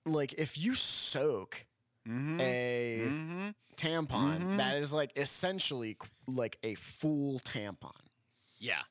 [0.06, 1.65] like, if you soak
[2.08, 2.39] mm-hmm.
[2.41, 3.49] a mm-hmm.
[3.77, 4.58] tampon, Mhm.
[4.58, 7.91] that is like essentially qu- like a full tampon.
[8.58, 8.82] yeah.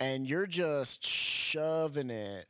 [0.00, 2.48] and you're just shoving it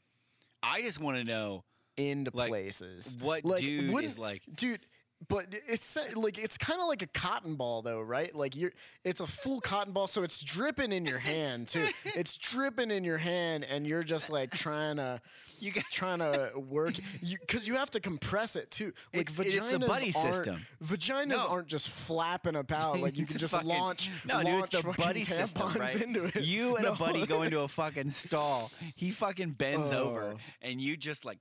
[0.62, 1.64] I just want to know
[1.96, 3.16] into Like, places.
[3.20, 4.42] what Like, dude is like.
[4.54, 4.86] Dude,
[5.28, 8.34] but it's like it's kind of like a cotton ball though, right?
[8.34, 8.72] Like you're
[9.04, 11.86] it's a full cotton ball so it's dripping in your hand too.
[12.04, 15.20] It's dripping in your hand and you're just like trying to
[15.60, 18.92] You got trying to work you cuz you have to compress it too.
[19.14, 20.66] Like It's- vaginas it's a buddy aren't, system.
[20.84, 21.46] Vaginas No.
[21.46, 24.92] aren't just flapping about like you can just fucking- launch No, dude, launch it's the
[24.92, 26.02] buddy system, right?
[26.02, 26.42] into it.
[26.42, 28.70] You and a buddy go into a fucking stall.
[28.96, 30.38] He fucking bends over, Oh.
[30.62, 31.38] and you just like,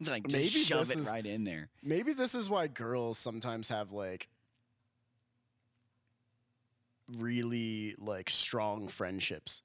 [0.00, 1.68] like just Maybe shove this it is- right in there.
[1.82, 4.28] Maybe this is why girls sometimes have like
[7.18, 9.62] really like strong friendships.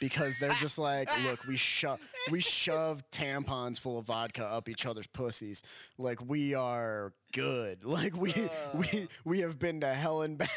[0.00, 4.86] Because they're just like, look, we shove we shove tampons full of vodka up each
[4.86, 5.62] other's pussies.
[5.98, 7.84] Like we are good.
[7.84, 8.34] Like we
[8.74, 10.50] we we have been to hell and back.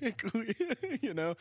[1.02, 1.34] You know,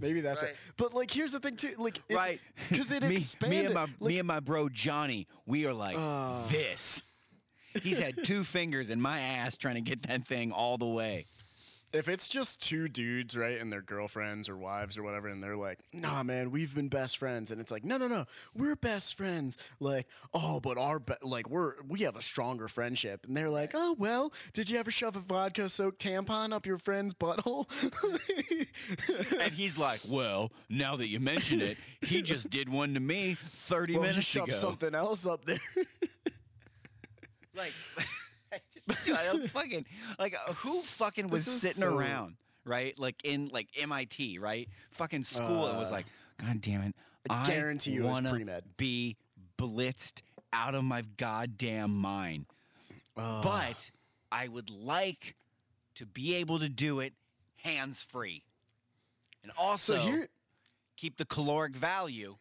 [0.00, 0.52] maybe that's Right.
[0.52, 0.56] it.
[0.76, 1.72] But like, here's the thing too.
[1.78, 2.40] Like, it's, right?
[2.68, 3.58] Because it me, expanded.
[3.60, 6.46] me and my like, me and my bro Johnny, we are like Uh.
[6.48, 7.02] this.
[7.82, 11.26] He's had two fingers in my ass trying to get that thing all the way.
[11.92, 15.56] If it's just two dudes, right, and their girlfriends or wives or whatever, and they're
[15.56, 19.16] like, "Nah, man, we've been best friends," and it's like, "No, no, no, we're best
[19.16, 23.50] friends." Like, oh, but our be- like we're we have a stronger friendship, and they're
[23.50, 27.66] like, "Oh, well, did you ever shove a vodka-soaked tampon up your friend's butthole?"
[29.40, 33.36] And he's like, "Well, now that you mention it, he just did one to me
[33.52, 35.60] 30 well, you minutes shoved ago." something else up there.
[37.56, 38.27] Like, I just,
[39.04, 39.84] dude, I don't fucking
[40.18, 42.98] like uh, who fucking was sitting so- around, right?
[42.98, 44.68] Like in like MIT, right?
[44.90, 46.06] Fucking school, and was Uh, like,
[46.38, 46.94] God damn it!
[47.30, 49.16] I guarantee you it wanna pre-med." be
[49.58, 50.22] blitzed
[50.52, 52.46] out of my goddamn mind,
[53.14, 53.90] but
[54.32, 55.34] I would like
[55.96, 57.12] to be able to do it
[57.56, 58.44] hands free,
[59.42, 60.28] and also so here,
[60.96, 62.36] keep the caloric value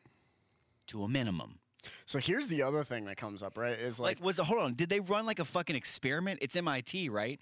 [0.88, 1.60] to a minimum.
[2.06, 3.78] So here's the other thing that comes up, right?
[3.78, 4.38] Is Like, like was?
[4.38, 4.73] Hold on.
[4.73, 6.39] Did they run like a fucking experiment?
[6.41, 7.39] It's MIT, right?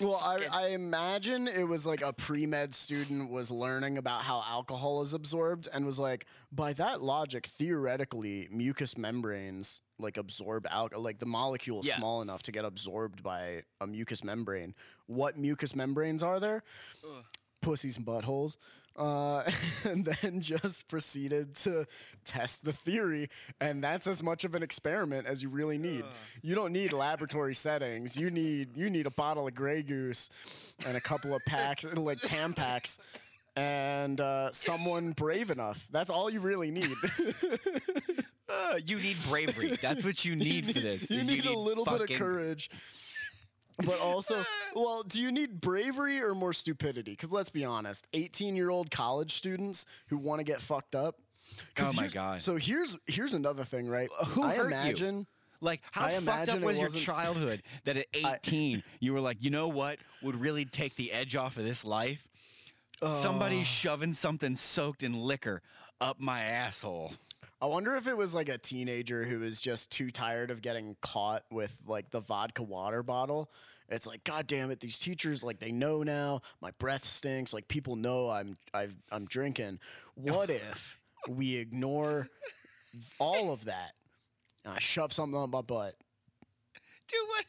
[0.00, 4.42] Well, I, I imagine it was like a pre med student was learning about how
[4.46, 11.02] alcohol is absorbed and was like, by that logic, theoretically, mucous membranes like absorb alcohol,
[11.04, 11.96] like the molecule is Yeah.
[11.96, 14.74] small enough to get absorbed by a mucous membrane.
[15.06, 16.64] What mucous membranes are there?
[17.62, 18.56] Pussies and buttholes.
[18.96, 19.42] Uh,
[19.84, 21.84] and then just proceeded to
[22.24, 23.28] test the theory.
[23.60, 26.04] And that's as much of an experiment as you really need.
[26.42, 28.16] You don't need laboratory settings.
[28.16, 30.30] You need you need a bottle of Grey Goose
[30.86, 32.98] and a couple of packs, like Tampax,
[33.56, 35.86] and uh, someone brave enough.
[35.90, 36.92] That's all you really need.
[38.46, 39.76] Uh, you need bravery.
[39.80, 41.10] That's what you need for this.
[41.10, 42.70] you is need a little bit of courage.
[43.78, 47.12] But also, well, do you need bravery or more stupidity?
[47.12, 51.16] Because let's be honest, 18 year old college students who want to get fucked up.
[51.78, 52.42] Oh my God.
[52.42, 54.08] So here's here's another thing, right?
[54.18, 54.66] Uh, who I hurt you?
[54.66, 55.26] imagine.
[55.60, 59.50] Like, how I fucked up was your childhood that at 18 you were like, you
[59.50, 62.26] know what would really take the edge off of this life?
[63.02, 63.64] Somebody Uh.
[63.64, 65.62] shoving something soaked in liquor
[66.00, 67.12] up my asshole.
[67.64, 70.96] I wonder if it was like a teenager who was just too tired of getting
[71.00, 73.50] caught with like the vodka water bottle.
[73.88, 76.42] It's like, God damn it, these teachers like they know now.
[76.60, 77.54] My breath stinks.
[77.54, 79.78] Like people know I'm I've, I'm drinking.
[80.14, 82.28] What if we ignore
[83.18, 83.92] all of that?
[84.66, 85.94] And I shove something up my butt.
[87.08, 87.44] Dude, what?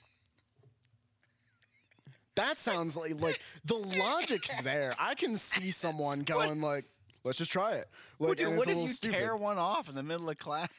[2.36, 4.96] That sounds like like the logic's there.
[4.98, 6.86] I can see someone going like,
[7.26, 7.90] let's just try it.
[8.20, 9.18] Like, What, dude, what if you stupid.
[9.18, 10.70] tear one off in the middle of class?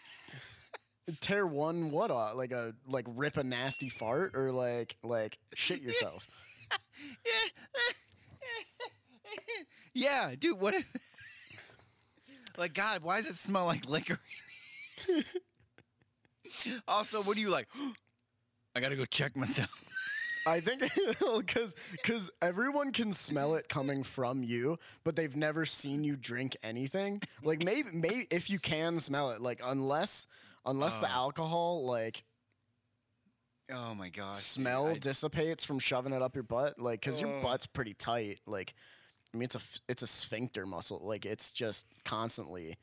[1.21, 2.35] tear one what off?
[2.37, 6.27] Like a like rip a nasty fart or like like shit yourself.
[9.97, 10.75] Yeah, dude, what?
[10.75, 10.87] If,
[12.59, 14.21] like, God, why does it smell like liquor?
[16.87, 17.67] also, what do you like?
[18.77, 19.71] I gotta go check myself.
[20.47, 20.83] I think
[21.39, 26.57] because because everyone can smell it coming from you, but they've never seen you drink
[26.63, 27.21] anything.
[27.43, 30.27] Like maybe maybe if you can smell it, like unless
[30.65, 31.11] unless the Oh.
[31.11, 32.25] alcohol like
[33.71, 34.37] Oh my gosh.
[34.37, 37.95] dude, smell I- dissipates from shoving it up your butt, like because your butt's pretty
[37.95, 38.39] tight.
[38.47, 38.75] Like
[39.35, 41.01] I mean, it's a it's a sphincter muscle.
[41.05, 42.77] Like it's just constantly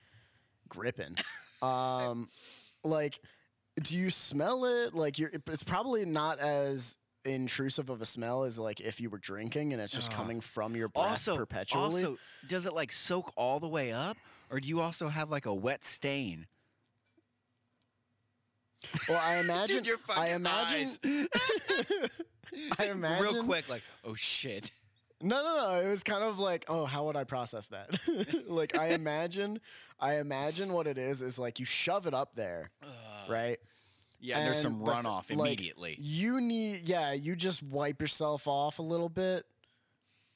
[0.70, 1.16] gripping.
[1.62, 2.28] Um,
[2.84, 3.22] like
[3.82, 4.94] do you smell it?
[4.94, 9.18] Like you're it's probably not as intrusive of a smell is like if you were
[9.18, 10.18] drinking and it's just Ugh.
[10.18, 12.04] coming from your breath also, perpetually.
[12.04, 14.18] also, does it like soak all the way up,
[14.50, 16.48] or do you also have like a wet stain?
[19.08, 19.78] well, I imagine.
[19.78, 20.98] Dude, your I imagine.
[22.78, 23.24] I imagine.
[23.24, 24.72] Real quick, like, oh shit.
[25.22, 25.80] No, no, no.
[25.80, 27.98] It was kind of like, oh, how would I process that?
[28.48, 29.62] like, I imagine,
[30.00, 32.72] I imagine what it is is like you shove it up there,
[33.30, 33.58] right?
[34.24, 35.98] Yeah, and there's some And the f- runoff like, immediately.
[36.00, 39.46] You need, yeah, you just wipe yourself off a little bit,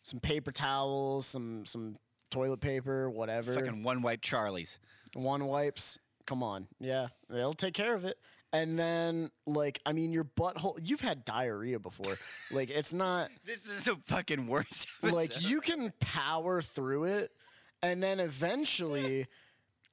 [0.04, 1.98] some paper towels, some some
[2.30, 3.54] toilet paper, whatever.
[3.54, 4.78] Fucking one wipe Charlie's.
[5.14, 5.98] One wipes.
[6.26, 8.18] Come on, yeah, they'll take care of it.
[8.54, 10.78] And then, like, I mean, your butthole.
[10.82, 12.18] You've had diarrhea before.
[12.52, 14.88] like, it's not This is the fucking worst.
[15.02, 17.32] like you can power through it
[17.82, 19.28] and then eventually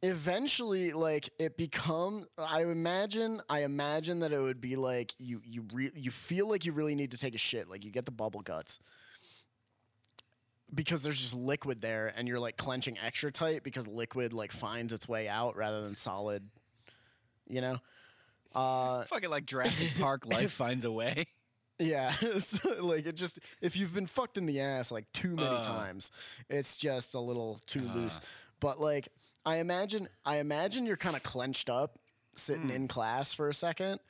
[0.05, 5.64] eventually like it become i imagine i imagine that it would be like you you
[5.73, 8.11] re- you feel like you really need to take a shit like you get the
[8.12, 8.79] bubble guts
[10.75, 14.93] because there's just liquid there and you're like clenching extra tight because liquid like finds
[14.93, 16.49] its way out rather than solid
[17.49, 17.79] you know
[18.55, 20.27] uh fucking like Jurassic Park.
[20.31, 21.25] Life finds a way.
[21.81, 22.14] yeah,
[22.81, 25.62] like it just if you've been fucked in the ass like too many Uh.
[25.62, 26.12] times,
[26.49, 28.19] it's just a little too loose.
[28.19, 28.27] Uh.
[28.61, 29.09] But like
[29.46, 31.98] I imagine I imagine you're kind of clenched up
[32.35, 32.70] sitting Hmm.
[32.70, 34.00] in class for a second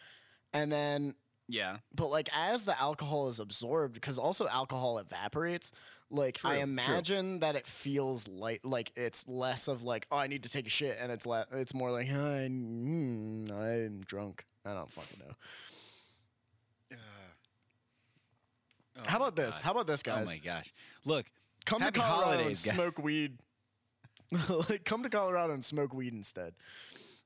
[0.53, 1.15] and then
[1.49, 1.79] Yeah.
[1.95, 5.71] but like as the alcohol is absorbed because also alcohol evaporates
[6.11, 6.63] like True, i true.
[6.63, 10.67] imagine that it feels light like it's less of like oh i need to take
[10.67, 15.19] a shit and it's le- it's more like I, mm, i'm drunk i don't fucking
[15.19, 15.35] know
[18.97, 19.63] Oh how about this God.
[19.65, 20.29] how about this guys?
[20.29, 20.73] Oh my gosh.
[21.05, 21.27] Look,
[21.67, 22.75] come Happy to colorado holidays, guys.
[22.75, 23.39] smoke weed
[24.69, 26.55] like come to colorado and smoke weed instead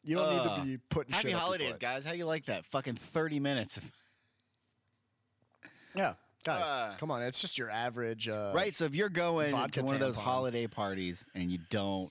[0.04, 2.04] you don't need Uh, to be putting happy shit up your holidays, guys.
[2.04, 2.64] How you like that?
[2.66, 3.76] Fucking 30 minutes.
[3.76, 3.90] Of,
[5.94, 6.94] yeah guys Uh.
[6.98, 8.72] come on it's just your average uh, right.
[8.74, 12.10] So if you're going to one of those holiday parties and you don't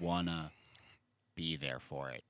[0.00, 0.50] want to
[1.34, 2.22] be there for it,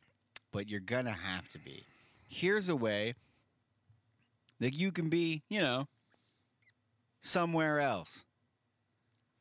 [0.52, 1.84] but you're going to have to be,
[2.28, 3.14] here's a way
[4.60, 5.86] that you can be, you know,
[7.20, 8.24] somewhere else.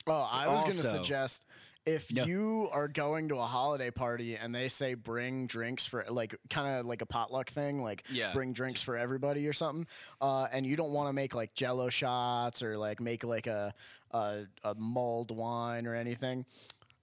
[0.07, 1.45] Oh, I was going to suggest
[1.85, 6.35] if you are going to a holiday party and they say bring drinks for like
[6.49, 8.31] kind of like a potluck thing, like Yeah.
[8.33, 9.85] bring drinks for everybody or something,
[10.21, 13.73] uh, and you don't want to make like Jello shots or like make like a,
[14.11, 16.45] a a mulled wine or anything,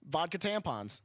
[0.09, 1.01] vodka tampons.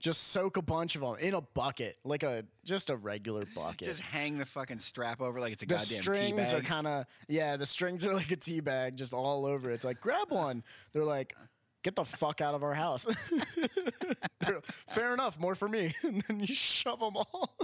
[0.00, 3.88] Just soak a bunch of them in a bucket, like a just a regular bucket.
[3.88, 7.04] Just hang the fucking strap over like it's a the goddamn strings are kind of
[7.26, 10.62] yeah the strings are like a tea bag just all over it's like grab one
[10.92, 11.34] they're like
[11.82, 13.06] get the fuck out of our house.
[14.88, 15.94] Fair enough more for me.
[16.02, 17.56] And then you shove them all.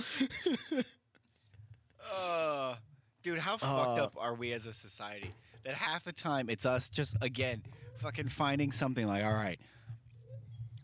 [2.14, 2.76] Uh,
[3.22, 5.32] dude, how fucked Uh, up are we as a society
[5.64, 7.62] that half the time it's us just again
[7.96, 9.58] fucking finding something like, all right,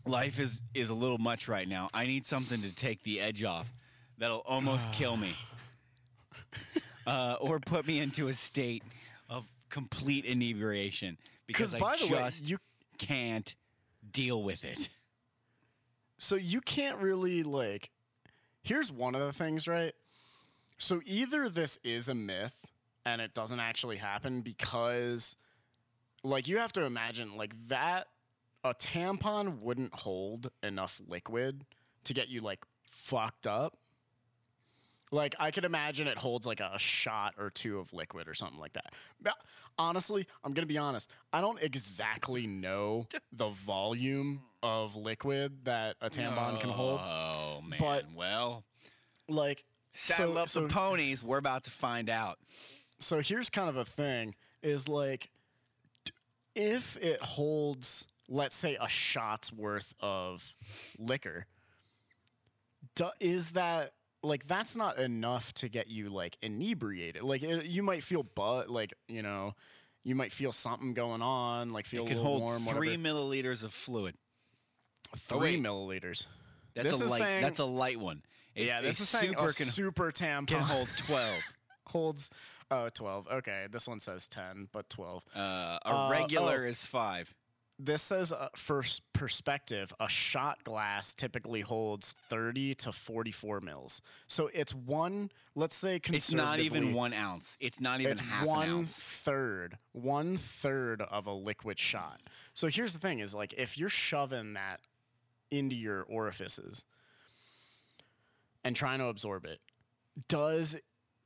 [0.05, 1.89] life is is a little much right now.
[1.93, 3.67] I need something to take the edge off
[4.17, 5.35] that'll almost kill me,
[7.07, 8.83] uh, or put me into a state
[9.29, 12.57] of complete inebriation because because I by the way just you
[13.07, 13.55] can't
[14.11, 14.89] deal with it.
[16.17, 17.89] so you can't really like
[18.61, 19.93] here's one of the things right
[20.77, 22.55] so either this is a myth
[23.05, 25.35] and it doesn't actually happen because
[26.23, 28.07] like you have to imagine like that
[28.63, 31.65] a tampon wouldn't hold enough liquid
[32.03, 33.77] to get you like fucked up
[35.11, 38.59] like i could imagine it holds like a shot or two of liquid or something
[38.59, 39.33] like that But
[39.77, 46.09] honestly i'm gonna be honest i don't exactly know the volume of liquid that a
[46.09, 47.79] tampon can hold Oh man.
[47.79, 48.63] But- well,
[49.27, 51.23] like saddle so- up so- the ponies.
[51.23, 52.37] We're about to find out.
[52.99, 55.29] so here's kind of a thing is like
[56.55, 60.53] if it holds let's say a shot's worth of
[60.99, 61.45] liquor
[62.95, 67.81] do, is that like that's not enough to get you like inebriated like it, you
[67.83, 69.53] might feel but like you know
[70.03, 72.65] you might feel something going on, like feel It a can little hold warm.
[72.65, 73.19] three whatever.
[73.19, 74.15] milliliters of fluid.
[75.15, 76.25] three milliliters.
[76.73, 77.19] That's This a light.
[77.19, 78.23] saying- that's a light one.
[78.55, 81.41] A- yeah, this is super a can, super tampon can hold twelve.
[81.87, 82.29] holds.
[82.73, 83.27] Oh, 12.
[83.27, 85.23] Okay, this one says 10, but 12.
[85.35, 86.69] Uh, a Uh, regular oh.
[86.69, 87.35] is five.
[87.83, 94.03] This says, uh, for perspective, a shot glass typically holds 30 to 44 mils.
[94.27, 97.57] So it's one, let's say, It's not even one ounce.
[97.59, 98.93] It's not even it's half one an ounce.
[98.93, 102.21] third, one third of a liquid shot.
[102.53, 104.81] So here's the thing: is like if you're shoving that
[105.49, 106.85] into your orifices
[108.63, 109.59] and trying to absorb it,
[110.27, 110.75] does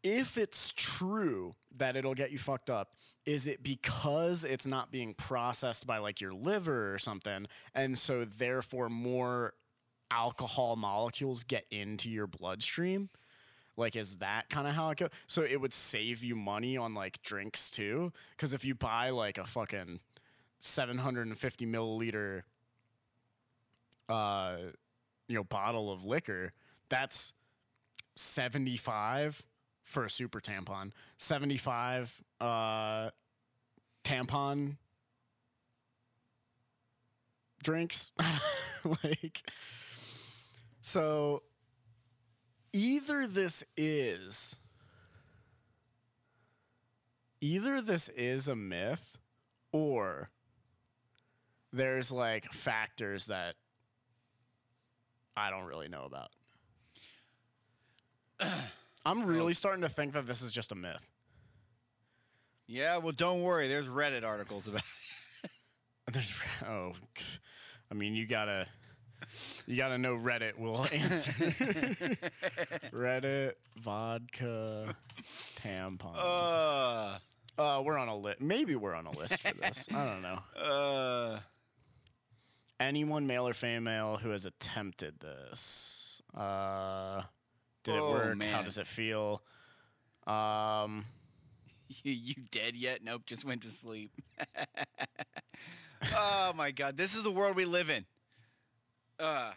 [0.04, 2.94] if it's true that it'll get you fucked up,
[3.26, 8.26] is it because it's not being processed by like your liver or something, and so
[8.26, 9.54] therefore more
[10.12, 13.10] alcohol molecules get into your bloodstream?
[13.78, 15.10] Like, is that kind of how it goes?
[15.28, 19.38] So it would save you money on like drinks too, because if you buy like
[19.38, 20.00] a fucking
[20.60, 22.44] 750 milliliter,
[24.08, 24.56] uh,
[25.28, 26.54] you know, bottle of liquor,
[26.90, 27.34] that's
[28.16, 29.44] 75
[29.86, 33.10] for a super tampon, 75 uh,
[34.04, 34.76] tampon
[37.64, 38.12] drinks,
[39.04, 39.42] like.
[40.82, 41.44] So
[42.74, 44.58] either this is
[47.42, 49.18] either this is a myth
[49.72, 50.30] or
[51.72, 53.56] there's like factors that
[55.38, 56.32] I don't really know about.
[59.06, 61.10] I'm really starting to think that this is just a myth.
[62.68, 63.68] Yeah, well, don't worry.
[63.68, 64.82] There's Reddit articles about.
[66.12, 66.34] There's
[66.68, 66.94] oh,
[67.92, 68.66] I mean you gotta
[69.68, 71.32] you gotta know Reddit will answer.
[72.92, 74.96] Reddit vodka
[75.62, 76.16] tampons.
[76.18, 77.18] Uh,
[77.62, 78.42] Uh, we're on a list.
[78.42, 79.88] Maybe we're on a list for this.
[79.92, 80.40] I don't know.
[80.62, 81.40] uh,
[82.80, 86.22] Anyone, male or female, who has attempted this.
[86.36, 87.22] Uh,
[87.86, 88.44] did it Oh, work?
[88.44, 89.42] How does it feel?
[90.28, 91.06] Um,
[92.04, 93.00] you, you dead yet?
[93.04, 94.12] Nope, just went to sleep.
[96.14, 98.06] oh my god, this is the world we live in.
[99.18, 99.54] Uh,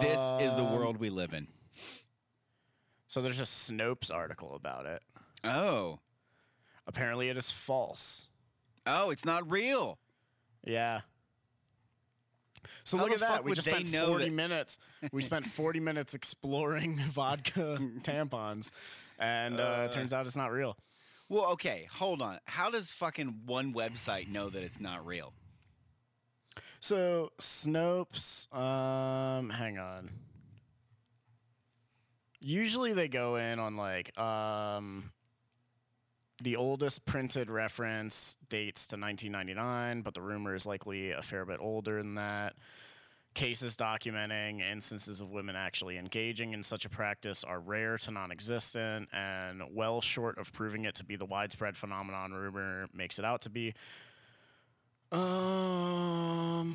[0.00, 1.46] this is the um, world we live in.
[3.08, 5.02] So there's a Snopes article about it.
[5.44, 5.98] Oh,
[6.86, 8.28] Apparently, it is false.
[8.86, 9.98] oh, it's not real.
[10.64, 11.00] Yeah.
[12.84, 13.44] So How look at that.
[13.44, 14.78] We just spent know 40 that- minutes.
[15.12, 18.70] We spent 40 minutes exploring vodka tampons,
[19.18, 19.88] and uh, Uh.
[19.88, 20.76] turns out it's not real.
[21.28, 22.38] Well, okay, hold on.
[22.46, 25.32] How does fucking one website know that it's not real?
[26.78, 30.10] So Snopes, um, hang on.
[32.38, 35.10] Usually they go in on like um,
[36.42, 41.58] the oldest printed reference dates to 1999, but the rumor is likely a fair bit
[41.60, 42.54] older than that.
[43.34, 48.32] Cases documenting instances of women actually engaging in such a practice are rare to non
[48.32, 53.26] existent and well short of proving it to be the widespread phenomenon rumor makes it
[53.26, 53.74] out to be.
[55.12, 56.74] Um,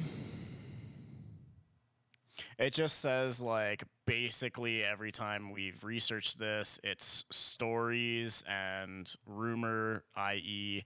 [2.59, 10.83] it just says like basically every time we've researched this, it's stories and rumor, i.e.,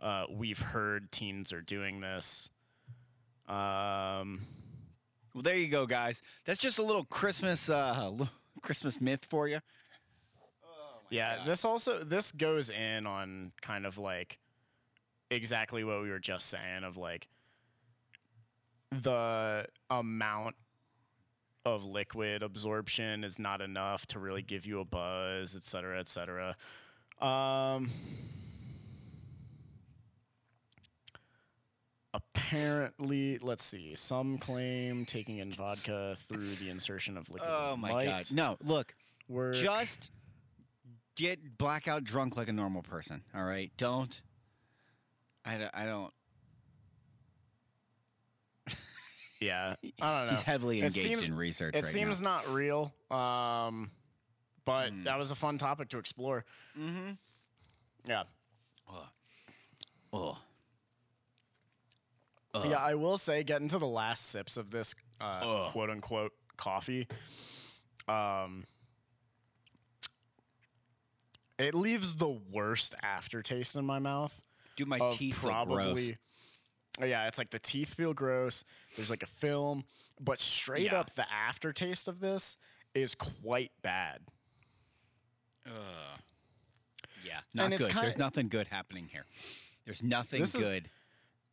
[0.00, 2.48] uh, we've heard teens are doing this.
[3.46, 4.40] Um,
[5.34, 6.22] Well, there you go, guys.
[6.46, 8.10] That's just a little Christmas, uh,
[8.62, 9.60] Christmas myth for you.
[10.64, 11.46] Oh yeah, God.
[11.46, 14.38] this also this goes in on kind of like
[15.30, 17.28] exactly what we were just saying of like
[18.90, 20.56] the amount
[21.64, 26.08] of liquid absorption is not enough to really give you a buzz, et cetera, et
[26.08, 26.56] cetera.
[27.20, 27.90] Um,
[32.14, 33.94] apparently, let's see.
[33.94, 38.26] Some claim taking in vodka through the insertion of liquid Oh my might god.
[38.32, 38.94] No, look,
[39.28, 39.54] work.
[39.54, 40.10] just
[41.16, 43.22] get blackout drunk like a normal person.
[43.34, 44.20] All right, don't.
[45.44, 46.12] I, don't- I don't.
[49.42, 50.32] Yeah, I don't know.
[50.32, 52.94] He's heavily engaged seems- in research It right seems not real.
[53.10, 53.90] Um,
[54.64, 55.04] but Hmm.
[55.04, 56.44] that was a fun topic to explore.
[56.78, 57.12] Mm-hmm.
[58.08, 58.24] Yeah.
[60.14, 60.36] Oh.
[62.64, 65.72] yeah, I will say, getting to the last sips of this uh, Ugh.
[65.72, 67.08] quote unquote coffee,
[68.08, 68.66] um,
[71.58, 74.42] it leaves the worst aftertaste in my mouth.
[74.76, 76.18] Do my teeth probably.
[76.98, 77.06] Look gross.
[77.06, 78.64] Oh, Yeah, it's like the teeth feel gross.
[78.96, 79.84] There's like a film,
[80.20, 81.00] but straight Yeah.
[81.00, 82.56] up, the aftertaste of this
[82.94, 84.20] is quite bad.
[85.66, 86.20] Ugh.
[87.24, 87.80] Yeah, not And good.
[87.90, 89.26] There's kinda- nothing good happening here.
[89.84, 90.90] There's nothing This is- good.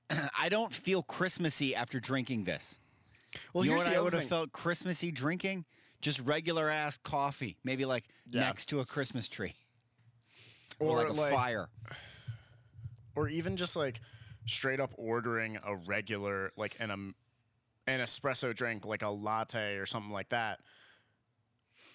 [0.38, 2.80] I don't feel Christmassy after drinking this.
[3.54, 5.66] Well, you know here's what I would have felt Christmassy drinking?
[6.02, 8.42] Just regular ass coffee, maybe like Yeah.
[8.42, 9.54] next to a Christmas tree
[10.80, 11.70] or, Or like a like- fire.
[13.16, 14.02] or even just like
[14.46, 17.16] straight up ordering a regular like an um,
[17.88, 20.60] an espresso drink like a latte or something like that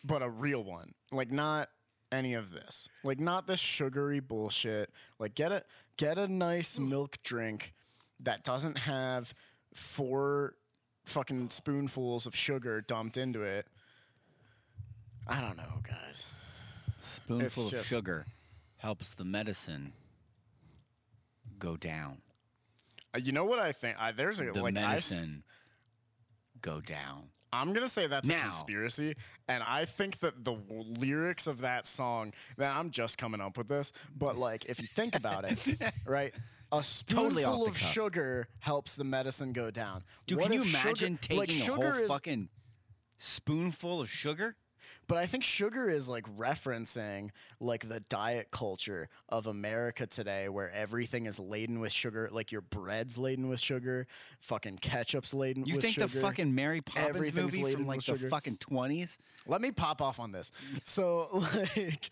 [0.04, 0.92] but a real one.
[1.10, 1.70] Like not
[2.12, 2.88] any of this.
[3.02, 4.90] Like not this sugary bullshit.
[5.18, 5.64] Like get a
[5.96, 7.72] get a nice milk drink
[8.20, 9.32] that doesn't have
[9.74, 10.54] four
[11.04, 13.66] fucking spoonfuls of sugar dumped into it.
[15.26, 16.26] I don't know guys.
[17.00, 18.26] Spoonful of sugar
[18.76, 19.92] helps the medicine
[21.58, 22.18] go down.
[23.14, 25.44] Uh, you know what i think I, there's a The like I medicine
[26.60, 27.28] go down.
[27.52, 29.14] I'm gonna say that's a conspiracy,
[29.46, 32.32] and I think that the w- lyrics of that song.
[32.58, 35.58] Now I'm just coming up with this, but like if you think about it,
[36.06, 36.34] right?
[36.72, 37.92] A spoonful Totally of cuff.
[37.92, 40.02] sugar helps the medicine go down.
[40.26, 42.48] Dude, What can you if sugar- imagine taking like, a whole is, fucking
[43.18, 44.56] spoonful of sugar?
[45.06, 47.30] But I think sugar is like referencing
[47.60, 52.28] like the diet culture of America today, where everything is laden with sugar.
[52.32, 54.06] Like your bread's laden with sugar,
[54.40, 58.28] fucking ketchup's laden You with think the fucking Mary Poppins movie from like the sugar.
[58.28, 59.18] fucking twenties?
[59.46, 60.52] Let me pop off on this.
[60.84, 61.28] So,
[61.76, 62.10] like,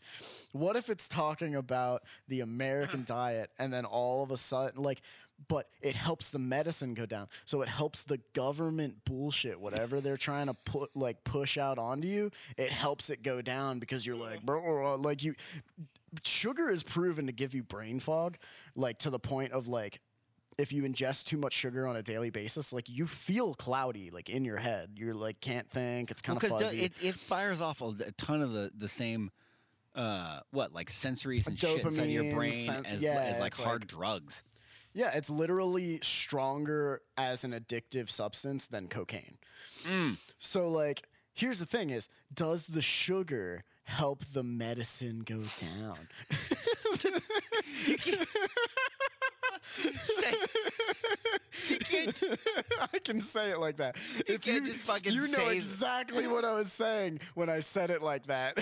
[0.52, 5.00] what if it's talking about the American diet and then all of a sudden, like,
[5.48, 7.28] but it helps the medicine go down.
[7.44, 12.08] So it helps the government bullshit, whatever they're trying to put, like, push out onto
[12.08, 15.34] you, it helps it go down because you're like, bro, like, you,
[16.24, 18.36] sugar is proven to give you brain fog,
[18.76, 20.00] like, to the point of, like,
[20.58, 24.28] if you ingest too much sugar on a daily basis, like you feel cloudy, like
[24.28, 24.90] in your head.
[24.96, 26.10] You're like can't think.
[26.10, 26.82] It's kind of Because fuzzy.
[26.84, 29.30] it, it fires off a, ton of the, the same,
[29.94, 33.80] uh, what, like sensories and shit inside your brain sen- as, yeah, as like hard
[33.82, 34.42] like- drugs.
[34.94, 39.38] Yeah, it's literally stronger as an addictive substance than cocaine.
[39.86, 40.18] Mm.
[40.38, 45.98] So like here's the thing is does the sugar help the medicine go down?
[46.98, 47.30] Just,
[47.86, 48.28] you can't,
[50.04, 50.34] say,
[51.68, 52.22] you can't,
[52.92, 53.96] I can say it like that.
[54.28, 58.02] You can't just fucking You know exactly what I was saying when I said it
[58.02, 58.56] like that.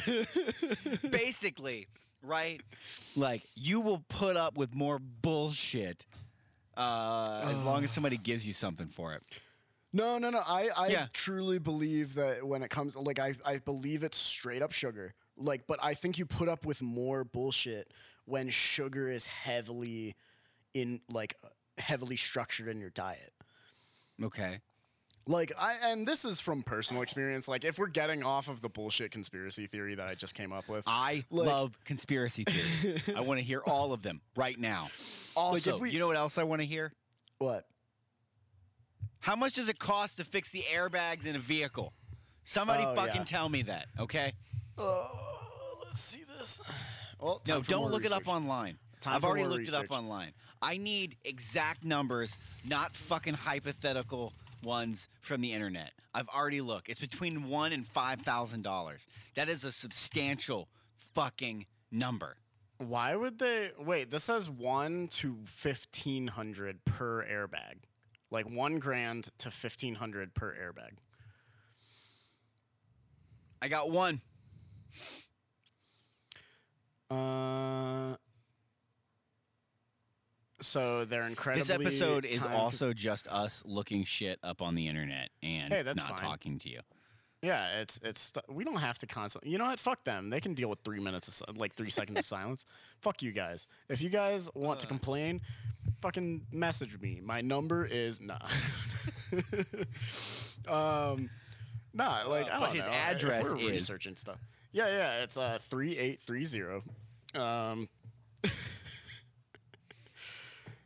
[1.10, 1.88] basically,
[2.22, 2.60] right?
[3.16, 6.04] Like you will put up with more bullshit
[6.76, 9.22] uh, as long as somebody gives you something for it.
[9.92, 10.38] No, no, no.
[10.38, 11.06] I, I Yeah.
[11.12, 15.14] truly believe that when it comes, like, I, I believe it's straight up sugar.
[15.36, 17.92] Like, but I think you put up with more bullshit
[18.24, 20.14] when sugar is heavily
[20.74, 21.34] in, like,
[21.78, 23.32] heavily structured in your diet.
[24.22, 24.60] Okay.
[25.26, 27.46] Like, I, and this is from personal experience.
[27.46, 30.68] Like, if we're getting off of the bullshit conspiracy theory that I just came up
[30.68, 33.02] with, I Like- love conspiracy theories.
[33.16, 34.88] I want to hear all of them right now.
[35.36, 36.92] Also, we- you know what else I want to hear?
[37.38, 37.66] what?
[39.20, 41.92] How much does it cost to fix the airbags in a vehicle?
[42.42, 43.24] Somebody Oh, fucking yeah.
[43.24, 44.32] tell me that, okay?
[44.78, 45.06] Uh,
[45.86, 46.60] let's see this.
[47.20, 48.78] Well, No, don't look it up online.
[49.02, 50.32] Time I've already looked it up online.
[50.62, 54.32] I need exact numbers, not fucking hypothetical
[54.62, 55.92] ones from the internet.
[56.14, 56.88] I've already looked.
[56.88, 59.06] It's between one and five thousand dollars.
[59.36, 60.68] That is a substantial
[61.14, 62.36] fucking number.
[62.78, 64.10] Why would they wait?
[64.10, 67.84] This says one to fifteen hundred per airbag,
[68.30, 70.96] like one grand to fifteen hundred per airbag.
[73.62, 74.22] I got one.
[77.10, 78.16] Uh,
[80.60, 81.84] so they're incredibly.
[81.84, 85.82] This episode is time- also just us looking shit up on the internet and Hey,
[85.82, 86.28] that's not fine.
[86.28, 86.80] talking to you.
[87.42, 88.32] Yeah, it's it's.
[88.50, 89.50] We don't have to constantly.
[89.50, 89.80] You know what?
[89.80, 90.28] Fuck them.
[90.28, 92.66] They can deal with three minutes of si- like three seconds of silence.
[93.00, 93.66] Fuck you guys.
[93.88, 95.40] If you guys want to complain,
[96.02, 97.22] fucking message me.
[97.24, 98.36] My number is nah.
[100.68, 101.30] um,
[101.94, 102.24] nah.
[102.28, 102.90] Like I don't but his know.
[102.92, 104.38] If address we're is- researching stuff.
[104.72, 105.22] Yeah, yeah.
[105.22, 106.82] It's uh three eight three zero.
[107.34, 107.88] Um.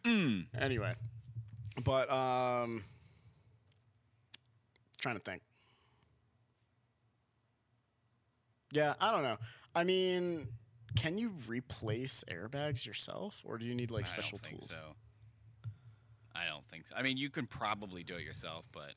[0.04, 0.46] Mm.
[0.58, 0.94] Anyway,
[1.82, 2.84] but um,
[5.00, 5.42] trying to think.
[8.72, 9.36] Yeah, I don't know.
[9.74, 10.48] I mean,
[10.96, 14.70] can you replace airbags yourself, or do you need like special I don't tools?
[14.70, 14.94] think so.
[16.34, 16.96] I don't think so.
[16.96, 18.92] I mean, you can probably do it yourself, but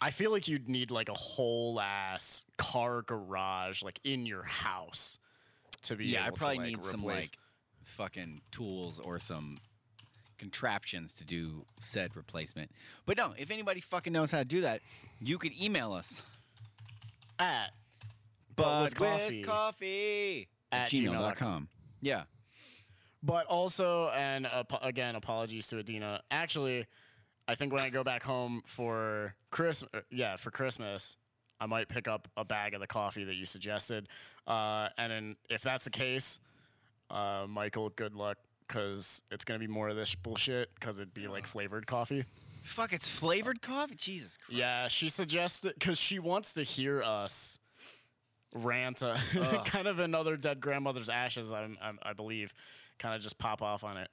[0.00, 5.18] I feel like you'd need like a whole ass car garage, like in your house,
[5.82, 6.06] to be.
[6.06, 7.36] yeah, I probably to, like, need some like
[7.84, 9.58] fucking tools or some
[10.38, 12.70] contraptions to do said replacement.
[13.06, 14.80] But no, if anybody fucking knows how to do that,
[15.20, 16.22] you could email us.
[17.38, 17.70] at
[18.56, 19.42] But with coffee.
[19.42, 20.48] coffee.
[20.72, 21.68] at gmail.com.
[22.00, 22.22] Yeah.
[23.22, 26.22] But also, and ap- again, apologies to Adina.
[26.30, 26.86] Actually,
[27.46, 31.18] I think when I go back home for Christmas, yeah, for Christmas,
[31.60, 34.08] I might pick up a bag of the coffee that you suggested.
[34.46, 36.40] Uh, and then if that's the case,
[37.10, 41.26] uh, Michael, good luck because it's gonna be more of this bullshit because it'd be
[41.28, 42.24] like flavored coffee.
[42.62, 43.94] Fuck, it's flavored coffee?
[43.96, 44.58] Jesus Christ.
[44.58, 47.58] Yeah, she suggested because she wants to hear us
[48.54, 49.16] rant, uh,
[49.64, 51.50] kind of another dead grandmother's ashes.
[51.52, 52.52] I'm, I'm, I believe,
[52.98, 54.08] kind of just pop off on it.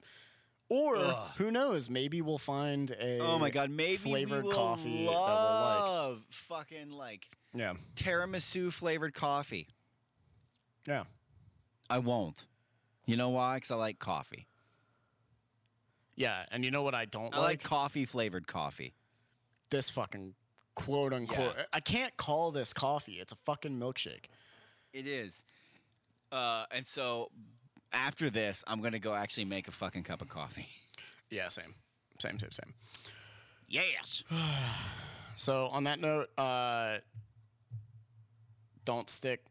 [0.70, 1.30] Or Ugh.
[1.38, 1.88] who knows?
[1.88, 6.22] Maybe we'll find a Oh my god, maybe flavored we will coffee that we'll love
[6.30, 9.68] fucking like Yeah, tiramisu flavored coffee.
[10.86, 11.04] yeah.
[11.90, 12.44] I won't.
[13.08, 13.56] You know why?
[13.56, 14.46] Because I like coffee.
[16.14, 17.34] Yeah, and you know what I don't like?
[17.34, 17.46] I like?
[17.46, 18.92] like coffee flavored coffee.
[19.70, 20.34] this fucking
[20.74, 21.54] quote unquote.
[21.56, 21.64] Yeah.
[21.72, 23.14] I can't call this coffee.
[23.14, 24.26] It's a fucking milkshake.
[24.92, 25.42] It is.
[26.30, 27.30] Uh, and so
[27.94, 30.68] after this, I'm gonna go actually make a fucking cup of coffee.
[31.30, 31.74] Yeah, same,
[32.20, 32.72] same, same, same.
[33.68, 34.22] Yes.
[35.36, 36.98] So on that note, uh,
[38.86, 39.44] don't stick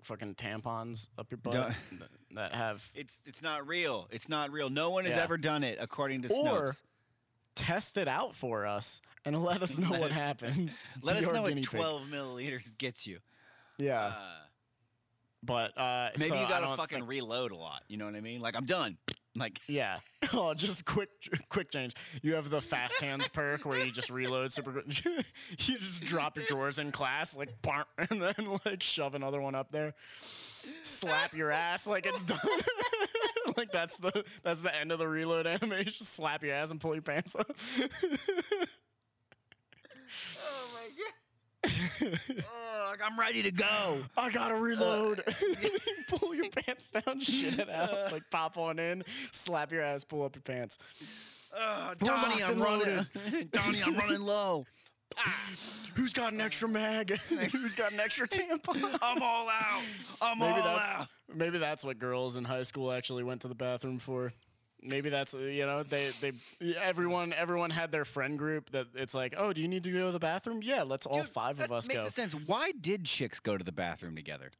[0.00, 1.74] fucking tampons up your butt Don't-
[2.34, 4.08] that have It's it's not real.
[4.10, 4.70] It's not real.
[4.70, 5.22] No one has Yeah.
[5.22, 6.82] ever done it, according to Or Snopes.
[7.54, 10.80] test it out for us and let us know Let what us- happens.
[11.02, 11.70] Let us know what guinea pig.
[11.70, 13.18] 12 milliliters gets you.
[13.78, 14.14] Yeah, Uh,
[15.42, 17.82] but uh, maybe so you I gotta don't fucking think- reload a lot.
[17.88, 18.40] You know what I mean?
[18.40, 18.96] Like I'm done.
[19.34, 19.98] Like yeah.
[20.34, 21.08] Oh, just quick,
[21.48, 21.94] quick change.
[22.20, 25.04] You have the fast hands perk where you just reload super quick.
[25.04, 27.48] you just drop your drawers in class, like,
[28.10, 29.94] and then like shove another one up there.
[30.82, 32.38] Slap your ass like it's done.
[33.56, 35.92] like that's the that's the end of the reload animation.
[36.06, 37.50] Slap your ass and pull your pants up.
[40.40, 41.12] Oh my god.
[42.52, 44.02] oh, I'm ready to go.
[44.16, 45.22] I gotta reload.
[46.08, 50.24] pull your pants down, shit it out, like pop on in, slap your ass, pull
[50.24, 50.78] up your pants.
[51.56, 53.06] Uh, Donnie, I'm running.
[53.52, 54.64] Donnie, I'm running low.
[55.94, 57.10] Who's got an extra mag?
[57.52, 58.98] Who's got an extra tampon?
[59.02, 59.82] I'm all out.
[60.20, 61.08] I'm Maybe all that's out.
[61.34, 64.32] maybe that's what girls in high school actually went to the bathroom for.
[64.82, 66.32] Maybe that's you know they they
[66.80, 70.06] everyone everyone had their friend group that it's like oh do you need to go
[70.06, 72.08] to the bathroom yeah let's all Dude, five of us makes go.
[72.08, 72.32] sense.
[72.34, 74.50] Why did chicks go to the bathroom together?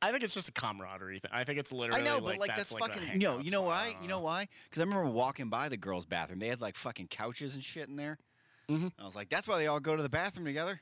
[0.00, 1.30] I think it's just a camaraderie thing.
[1.32, 3.38] I think it's literally I know, like, but like that's, the fucking no.
[3.38, 3.62] You know.
[3.62, 3.96] Why?
[4.02, 4.48] You know why?
[4.68, 6.40] Because I remember walking by the girls' bathroom.
[6.40, 8.18] They had like fucking couches and shit in there.
[8.68, 8.92] Mhm.
[8.98, 10.80] I was like, that's why they all go to the bathroom together.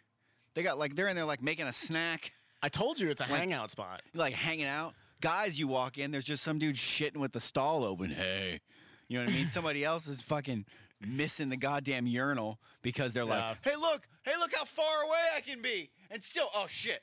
[0.54, 3.24] They got like they're in there like making a snack, I told you it's a
[3.24, 4.02] Like- hangout spot.
[4.14, 4.94] like hanging out.
[5.20, 8.10] Guys, you walk in, there's just some dude shitting with the stall open.
[8.10, 8.60] Hey,
[9.08, 9.46] you know what I mean?
[9.48, 10.66] Somebody else is fucking
[11.00, 13.48] missing the goddamn urinal because they're Yeah.
[13.50, 17.02] like, hey, look, hey, look how far away I can be, and still, oh shit.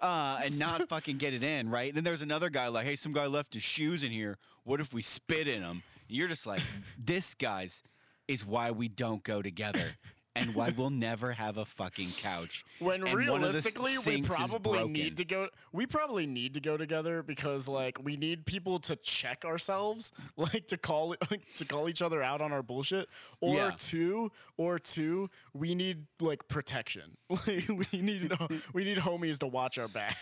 [0.00, 1.94] Uh, and not fucking get it in, right?
[1.94, 4.38] then there's another guy like, hey, some guy left his shoes in here.
[4.64, 5.82] What if we spit in them?
[6.08, 6.62] You're just like,
[6.98, 7.82] this, guys,
[8.28, 9.96] is why we don't go together.
[10.36, 12.64] And why we'll never have a fucking couch.
[12.78, 13.18] When And one of
[13.52, 15.48] the realistically, we probably need to go.
[15.72, 20.68] We probably need to go together because, like, we need people to check ourselves, like
[20.68, 23.08] to call like, to call each other out on our bullshit.
[23.40, 23.70] Or Yeah.
[23.76, 27.16] two, or two, we need like protection.
[27.28, 28.32] Like, we need
[28.72, 30.16] we need homies to watch our back.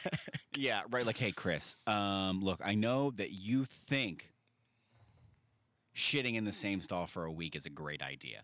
[0.57, 1.05] Yeah, right.
[1.07, 4.33] Like, hey, Chris, um, look, I know that you think
[5.95, 8.43] shitting in the same stall for a week is a great idea.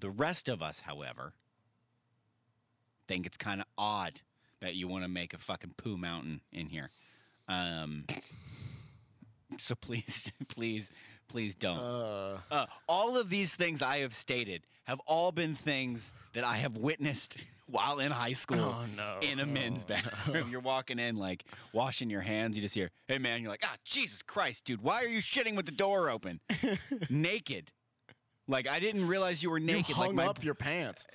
[0.00, 1.32] The rest of us, however,
[3.06, 4.20] think it's kind of odd
[4.60, 6.90] that you want to make a fucking poo mountain in here.
[7.48, 8.04] Um,
[9.58, 10.90] so please, please,
[11.28, 11.78] please don't.
[11.78, 16.56] Uh, Uh, all of these things I have stated have all been things that I
[16.56, 19.18] have witnessed while in high school oh no!
[19.20, 20.44] in a men's Oh, bathroom.
[20.46, 20.46] no.
[20.50, 22.56] You're walking in, like washing your hands.
[22.56, 24.80] You just hear, "Hey, man!" You're like, "Ah, Jesus Christ, dude!
[24.82, 26.40] Why are you shitting with the door open,
[27.10, 27.72] naked?"
[28.48, 29.94] Like I didn't realize you were You naked.
[29.94, 31.06] hung like my, up your pants.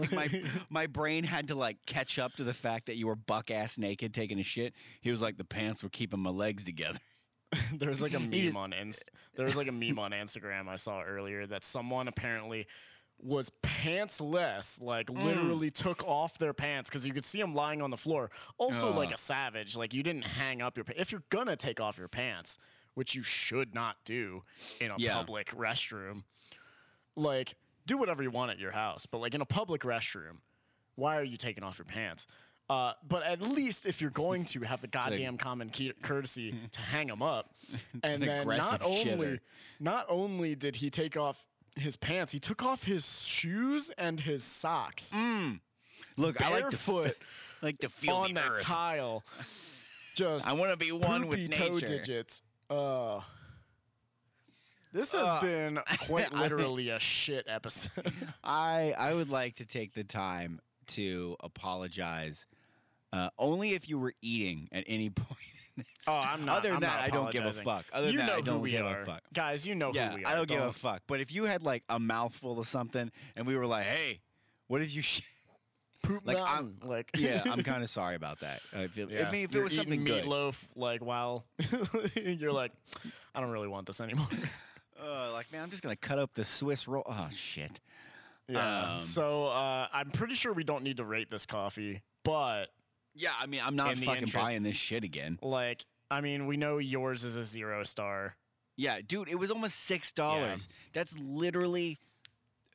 [0.00, 3.14] like my my brain had to like catch up to the fact that you were
[3.16, 4.74] buck ass naked taking a shit.
[5.00, 6.98] He was like, the pants were keeping my legs together.
[7.72, 10.76] There's like a meme just- on Inst- there was like a meme on Instagram I
[10.76, 12.66] saw earlier that someone apparently
[13.24, 15.22] was pantsless, like Mm.
[15.24, 18.30] literally took off their pants because you could see them lying on the floor.
[18.58, 20.84] Also, like a savage, like you didn't hang up your.
[20.84, 22.58] Pa- if you're gonna take off your pants,
[22.94, 24.42] which you should not do
[24.80, 25.14] in a Yeah.
[25.14, 26.24] public restroom,
[27.16, 27.54] like
[27.86, 30.38] do whatever you want at your house, but like in a public restroom,
[30.94, 32.26] why are you taking off your pants?
[32.70, 36.54] Uh, but at least if you're going to have the like- goddamn common key- courtesy
[36.70, 37.50] to hang them up,
[38.02, 38.82] and An then not aggressive
[39.18, 39.40] only
[39.80, 41.44] not only did he take off
[41.76, 45.60] his pants, he took off his shoes and his socks Mm.
[46.18, 47.16] Look, I like to foot
[47.62, 48.62] like to feel on the that earth.
[48.62, 49.24] tile.
[50.14, 51.86] Just I want to be one with poopy toe nature.
[51.86, 52.42] digits.
[52.68, 53.20] Uh,
[54.92, 58.12] this has Uh, been quite literally a shit episode.
[58.44, 62.46] I I would like to take the time to apologize.
[63.12, 65.36] Uh, only if you were eating at any point
[65.76, 65.86] in this.
[66.08, 66.58] oh, I'm not.
[66.58, 67.84] Other than I'm that, I don't give a fuck.
[67.92, 69.02] Other you than know that, I don't give are.
[69.02, 69.22] a fuck.
[69.34, 69.66] guys.
[69.66, 70.32] You know yeah, who we are.
[70.32, 71.02] I don't give a fuck.
[71.06, 74.20] But if you had like a mouthful of something and we were like, "Hey,
[74.68, 75.20] what if you?" Sh-?
[76.02, 76.76] Poop like, mountain.
[76.82, 78.60] like yeah, I'm kind of sorry about that.
[78.74, 79.28] Uh, if it, Yeah.
[79.28, 81.44] I mean, if You're it was something eating good, meatloaf, like while
[82.16, 82.72] you're like,
[83.36, 84.26] I don't really want this anymore.
[85.00, 87.04] Uh, like man, I'm just gonna cut up the Swiss roll.
[87.06, 87.80] Oh shit.
[88.48, 88.92] yeah.
[88.94, 92.66] Um, so uh, I'm pretty sure we don't need to rate this coffee, but
[93.14, 95.38] Yeah, I mean, I'm not fucking interest- buying this shit again.
[95.42, 98.36] like, I mean, we know yours is a zero star.
[98.76, 100.66] Yeah, dude, it was almost six dollars.
[100.92, 101.98] That's literally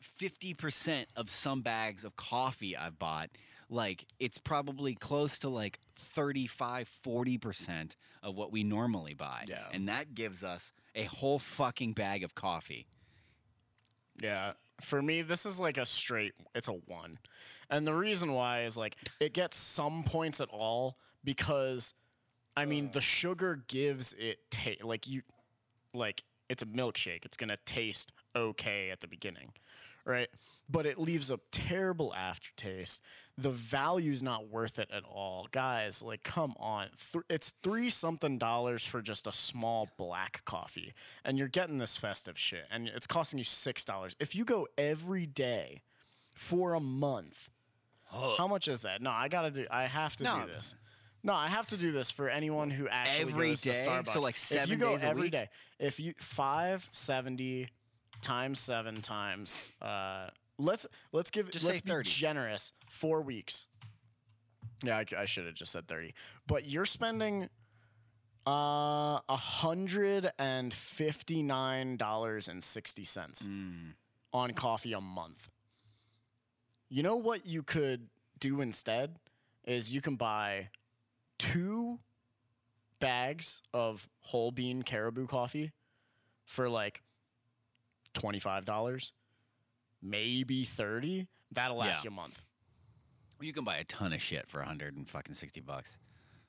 [0.02, 3.30] fifty percent of some bags of coffee I've bought.
[3.70, 9.44] Like it's probably close to like 35, 40 percent of what we normally buy.
[9.50, 9.64] Yeah.
[9.74, 12.88] and that gives us a whole fucking bag of coffee.
[14.22, 14.54] Yeah.
[14.82, 17.20] For me, this is like a straight, it's a one.
[17.70, 21.94] And the reason why is like it gets some points at all because,
[22.56, 25.22] I mean, the sugar gives it ta- like you,
[25.94, 27.26] like it's a milkshake.
[27.26, 29.52] It's gonna taste okay at the beginning,
[30.08, 30.30] right?
[30.70, 33.02] But it leaves a terrible aftertaste.
[33.38, 36.02] The value's not worth it at all, guys.
[36.02, 36.88] Like, come on,
[37.30, 40.94] it's three something dollars for just a small black coffee,
[41.24, 44.16] and you're getting this festive shit, and it's costing you six dollars.
[44.20, 45.84] If you go every day
[46.34, 47.50] for a month,
[48.12, 49.02] how much is that?
[49.02, 49.68] No, I gotta do.
[49.70, 50.42] I have to No.
[50.42, 50.76] do this.
[51.24, 53.72] No, I have to do this for anyone who actually Every goes day?
[53.74, 54.22] to So, Starbucks.
[54.22, 55.32] like, if you go days week?
[55.32, 55.50] day,
[55.80, 57.70] if you five seventy
[58.22, 62.10] times seven times, uh, let's let's give Just let's say be 30.
[62.10, 62.74] generous.
[62.90, 63.68] Four weeks.
[64.84, 66.14] Yeah, I, should have just said thirty.
[66.48, 67.50] But you're spending
[68.46, 73.94] uh a hundred and fifty nine dollars and sixty cents Mm.
[74.34, 75.50] on coffee a month.
[76.90, 78.08] You know what you could
[78.40, 79.16] do instead
[79.66, 80.70] is you can buy
[81.38, 82.00] two
[83.00, 85.72] bags of whole bean caribou coffee
[86.46, 87.02] for like
[88.22, 89.12] $25,
[90.02, 91.28] maybe 30.
[91.52, 92.10] That'll last Yeah.
[92.10, 92.42] you a month.
[93.40, 95.98] You can buy a ton of shit for a hundred and fucking sixty bucks.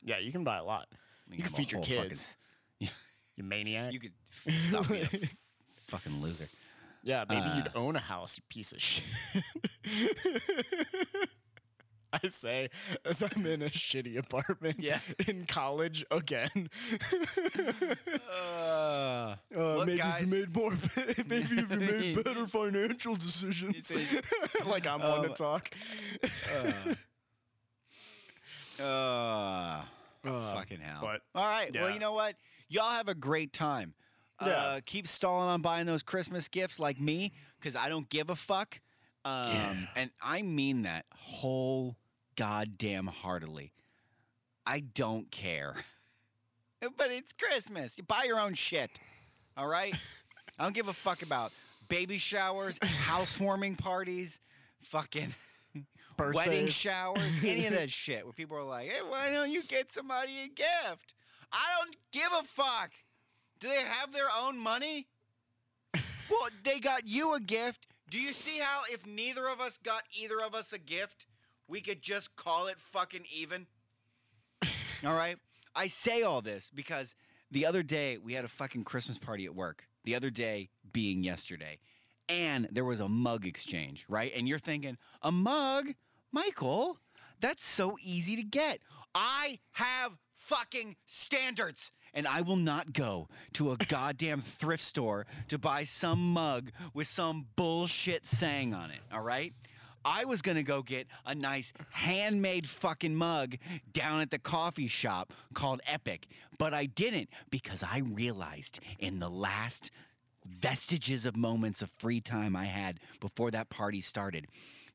[0.02, 0.86] Yeah, you can buy a lot.
[1.28, 2.36] You can have feed your whole fucking kids.
[3.36, 3.92] You maniac.
[3.92, 4.12] You could
[4.68, 5.08] stop being a
[5.86, 6.48] fucking loser.
[7.04, 9.04] yeah, maybe you'd uh, own a house, you piece of shit.
[12.12, 12.70] I say
[13.04, 15.00] as I'm in a shitty apartment Yeah.
[15.26, 16.70] in college again.
[18.30, 20.22] Uh, Uh, maybe guys.
[20.22, 20.70] if you made more,
[21.26, 23.92] maybe if you made better financial decisions.
[24.66, 25.70] like I'm one to Um, talk.
[28.80, 29.82] uh,
[30.24, 31.00] Uh, fucking hell.
[31.02, 31.70] but, All right.
[31.74, 32.36] Well, you know what?
[32.68, 33.94] Y'all have a great time.
[34.40, 34.48] Yeah.
[34.48, 38.36] Uh, keep stalling on buying those Christmas gifts like me because I don't give a
[38.36, 38.80] fuck.
[39.24, 39.74] Um, Yeah.
[39.96, 41.96] And I mean that whole
[42.36, 43.72] goddamn heartily.
[44.64, 45.74] I don't care.
[46.96, 47.98] but it's Christmas.
[47.98, 49.00] You buy your own shit.
[49.56, 49.94] All right?
[50.58, 51.52] I don't give a fuck about
[51.88, 54.40] baby showers, housewarming parties,
[54.80, 55.34] fucking
[56.18, 59.92] wedding showers, any of that shit where people are like, hey, why don't you get
[59.92, 61.14] somebody a gift?
[61.52, 62.90] I don't give a fuck.
[63.60, 65.06] Do they have their own money?
[65.94, 67.86] well, they got you a gift.
[68.10, 71.26] Do you see how if neither of us got either of us a gift,
[71.68, 73.66] we could just call it fucking even?
[75.04, 75.36] all right?
[75.74, 77.14] I say all this because
[77.50, 79.84] the other day we had a fucking Christmas party at work.
[80.04, 81.78] The other day being yesterday.
[82.30, 84.32] And there was a mug exchange, right?
[84.34, 85.88] And you're thinking, a mug?
[86.32, 86.98] Michael,
[87.40, 88.80] that's so easy to get.
[89.14, 91.92] I have fucking standards.
[92.14, 97.06] And I will not go to a goddamn thrift store to buy some mug with
[97.06, 99.52] some bullshit saying on it, all right?
[100.04, 103.56] I was gonna go get a nice handmade fucking mug
[103.92, 109.28] down at the coffee shop called Epic, but I didn't because I realized in the
[109.28, 109.90] last
[110.46, 114.46] vestiges of moments of free time I had before that party started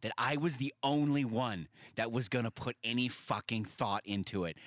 [0.03, 4.57] that I was the only one that was gonna put any fucking thought into it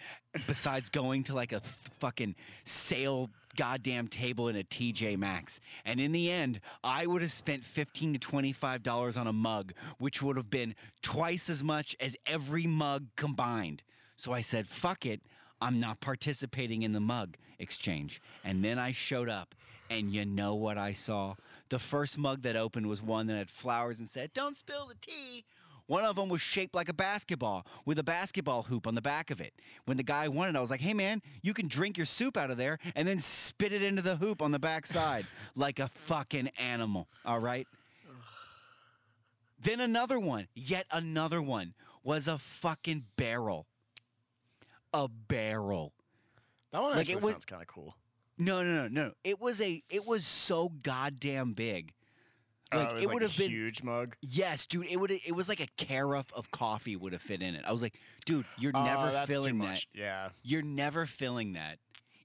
[0.47, 2.35] besides going to like a th- fucking
[2.65, 5.61] sale goddamn table in a TJ Maxx.
[5.85, 9.73] And in the end, I would have spent 15 to 25 dollars on a mug,
[9.99, 13.83] which would have been twice as much as every mug combined.
[14.17, 15.23] So I said, "Fuck it.
[15.61, 19.55] I'm not participating in the mug exchange." And then I showed up,
[19.91, 21.35] and you know what I saw?
[21.69, 24.95] The first mug that opened was one that had flowers and said, "Don't spill the
[24.95, 25.45] tea."
[25.89, 29.31] One of them was shaped like a basketball with a basketball hoop on the back
[29.31, 29.55] of it.
[29.85, 32.51] When the guy wanted, I was like, "Hey man, you can drink your soup out
[32.51, 35.89] of there and then spit it into the hoop on the back side like a
[35.89, 37.67] fucking animal." All right.
[39.61, 43.67] Then another one, yet another one was a fucking barrel.
[44.93, 45.93] A barrel.
[46.73, 47.97] That one Like, it actually was- sounds kind of cool.
[48.39, 49.13] No, no, no, no.
[49.25, 49.83] It was a.
[49.91, 51.93] It was so goddamn big.
[52.73, 53.51] Oh, Like was it would a have been.
[53.51, 54.17] huge mug.
[54.23, 54.87] Yes, dude.
[54.91, 55.11] It would.
[55.11, 57.65] It was like a carafe of coffee would have fit in it.
[57.67, 59.85] I was like, dude, you're Oh, never filling that.
[59.95, 61.79] Yeah, You're never filling that.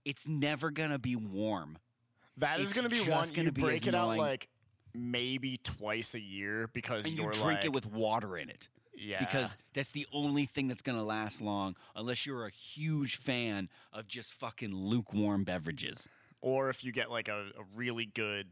[0.03, 1.77] It's never gonna be warm.
[2.37, 3.29] that is It's going to be one.
[3.29, 4.47] gonna You be break it out like
[4.95, 8.67] maybe twice a year because And you drink like, it with water in it.
[9.01, 13.67] Yeah, Because that's the only thing that's gonna last long, unless you're a huge fan
[13.91, 16.07] of just fucking lukewarm beverages.
[16.41, 18.47] or if you get like a, a really good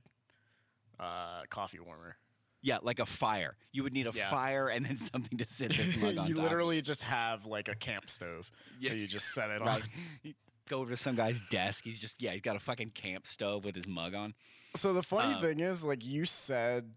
[0.99, 2.15] uh, coffee warmer.
[2.61, 3.55] Yeah, like a fire.
[3.71, 4.29] You would need a Yeah.
[4.29, 6.43] fire and then something to sit this mug on you of.
[6.43, 8.51] literally just have like a camp stove.
[8.79, 8.93] Yeah.
[8.93, 9.81] you just set it right?
[10.25, 10.33] on.
[10.67, 11.83] Go over to some guy's desk.
[11.83, 14.33] He's just yeah, he's got a fucking camp stove with his mug on.
[14.75, 16.91] So the funny Um, thing is, like you said,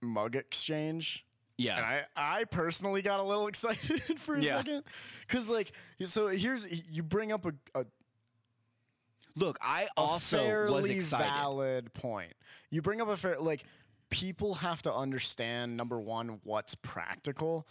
[0.00, 1.24] mug exchange.
[1.58, 4.56] Yeah, And I, I personally got a little excited for a Yeah.
[4.58, 4.82] second,
[5.20, 5.72] because like,
[6.04, 7.86] so here's you bring up a, a,
[9.36, 11.24] look, I a also fairly was excited.
[11.32, 12.34] valid point.
[12.70, 13.64] You bring up a fair like,
[14.10, 17.66] people have to understand number one what's practical,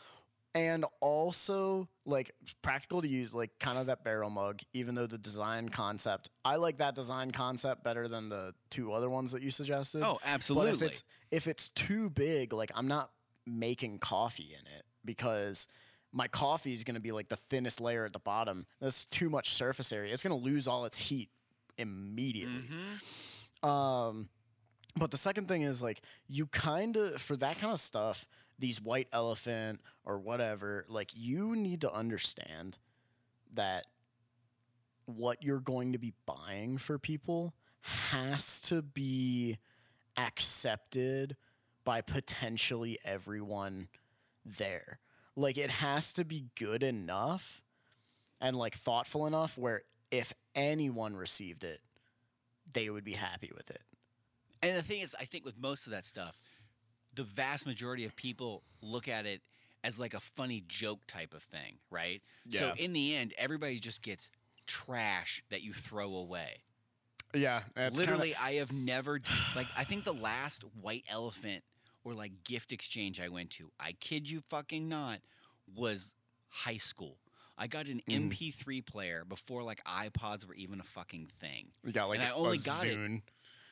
[0.53, 2.31] and also like
[2.61, 4.61] practical to use like kind of that barrel mug.
[4.73, 9.09] Even though the design concept, I like that design concept better than the two other
[9.09, 10.01] ones that you suggested.
[10.03, 10.71] Oh, absolutely.
[10.71, 13.11] But if it's if it's too big, like I'm not
[13.45, 15.67] making coffee in it because
[16.11, 18.65] my coffee is going to be like the thinnest layer at the bottom.
[18.79, 20.13] That's too much surface area.
[20.13, 21.29] It's going to lose all its heat
[21.77, 22.63] immediately.
[23.63, 23.69] Mm-hmm.
[23.69, 24.29] Um,
[24.95, 28.27] but the second thing is like you kind of for that kind of stuff,
[28.57, 32.77] these white elephant or whatever, like you need to understand
[33.53, 33.85] that
[35.05, 39.57] what you're going to be buying for people has to be
[40.17, 41.35] accepted
[41.85, 43.87] by potentially everyone
[44.43, 44.99] there.
[45.35, 47.61] Like it has to be good enough
[48.41, 51.81] and like thoughtful enough where if anyone received it,
[52.73, 53.81] they would be happy with it.
[54.61, 56.37] And the thing is, I think with most of that stuff,
[57.13, 59.41] the vast majority of people look at it
[59.83, 62.21] as like a funny joke type of thing, right?
[62.45, 62.59] Yeah.
[62.59, 64.29] So in the end, everybody just gets
[64.65, 66.61] trash that you throw away.
[67.33, 67.61] Yeah,
[67.93, 69.19] Literally, I have never
[69.55, 71.63] like I think the last white elephant
[72.05, 75.19] or like gift exchange I went to, I kid you fucking not,
[75.75, 76.13] was
[76.49, 77.17] high school.
[77.57, 78.29] I got an Mhm.
[78.31, 81.67] MP3 player before like iPods were even a fucking thing.
[81.83, 83.21] we got like and a, I only got it-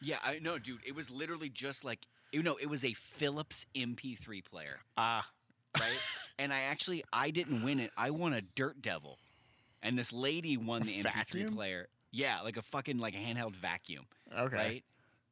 [0.02, 0.82] Yeah, I know, dude.
[0.86, 5.30] It was literally just like you know, it was a Philips MP3 player, Ah,
[5.80, 6.00] right?
[6.40, 7.92] and I actually I didn't win it.
[7.96, 9.20] I won a Dirt Devil,
[9.84, 11.54] and this lady won A the MP3 vacuum?
[11.54, 11.90] player.
[12.10, 14.56] Yeah, like a fucking like a handheld vacuum, okay.
[14.56, 14.84] right?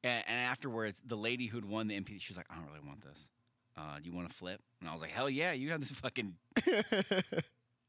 [0.04, 2.86] And, and afterwards, the lady who'd won the MP, she was like, "I don't really
[2.88, 3.30] want this.
[3.78, 5.92] Uh, do you want to flip?" And I was like, "Hell yeah, you have this
[5.92, 6.36] fucking."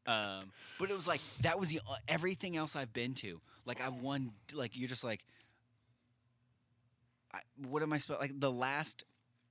[0.05, 0.51] Um,
[0.81, 3.41] but it was like that was the uh, everything else I've been to.
[3.65, 4.33] Like I've won.
[4.53, 5.25] Like you're just like,
[7.33, 7.39] I,
[7.69, 9.05] what am I supposed like the last.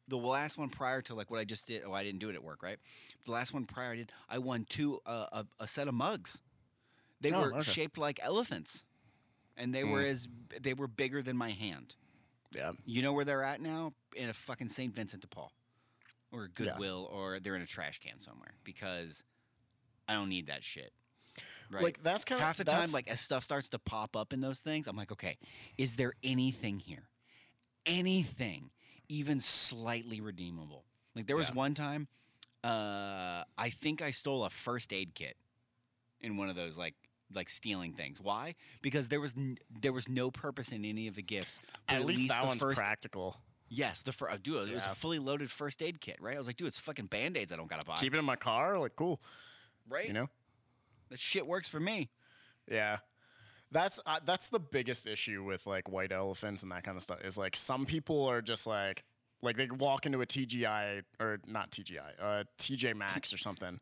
[0.07, 2.35] The last one prior to like what I just did, oh, I didn't do it
[2.35, 2.75] at work, right?
[3.23, 6.41] The last one prior I did, I won two uh, a, a set of mugs.
[7.21, 7.61] They Oh, were okay.
[7.71, 8.83] shaped like elephants,
[9.55, 10.09] and they were Mm.
[10.11, 10.27] as
[10.59, 11.95] they were bigger than my hand.
[12.55, 12.71] Yeah.
[12.85, 13.93] You know where they're at now?
[14.15, 14.93] In a fucking St.
[14.93, 15.51] Vincent de Paul,
[16.31, 19.23] or Goodwill, or they're in a trash can somewhere because
[20.07, 20.91] I don't need that shit.
[21.69, 21.83] Right?
[21.83, 24.41] Like that's kind of Half the time, like as stuff starts to pop up in
[24.41, 25.37] those things, I'm like, okay,
[25.77, 27.07] is there anything here?
[27.85, 28.69] Anything
[29.07, 30.83] even slightly redeemable?
[31.15, 31.55] Like there was Yeah.
[31.55, 32.07] one time,
[32.63, 35.37] uh, I think I stole a first aid kit
[36.19, 36.95] in one of those like
[37.35, 38.19] like stealing things.
[38.21, 38.55] Why?
[38.81, 41.59] Because there was n- there was no purpose in any of the gifts.
[41.87, 43.37] But at least, that the one's first practical.
[43.69, 44.43] Yes, the first.
[44.43, 46.35] Dude, it was a fully loaded first aid kit, right?
[46.35, 47.53] I was like, dude, it's fucking band aids.
[47.53, 47.95] I don't gotta buy.
[47.95, 49.21] Keep it in my car, like cool.
[49.89, 50.07] right?
[50.07, 50.29] You know.
[51.09, 52.09] that shit works for me.
[52.69, 52.97] Yeah.
[53.71, 57.21] That's uh, that's the biggest issue with like white elephants and that kind of stuff.
[57.23, 59.05] Is like some people are just like
[59.41, 63.79] like they walk into a TGI or not TGI, uh, TJ Maxx or something,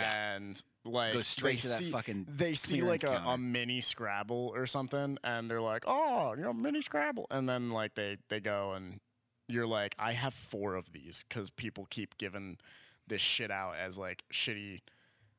[0.00, 0.34] Yeah.
[0.36, 3.80] and like Go straight they to that see- fucking They see like a, a mini
[3.80, 8.18] Scrabble or something, and they're like, "Oh, you know, mini Scrabble," and then like they
[8.28, 9.00] they go and
[9.48, 12.58] you're like, "I have four of these because people keep giving
[13.06, 14.80] this shit out as like shitty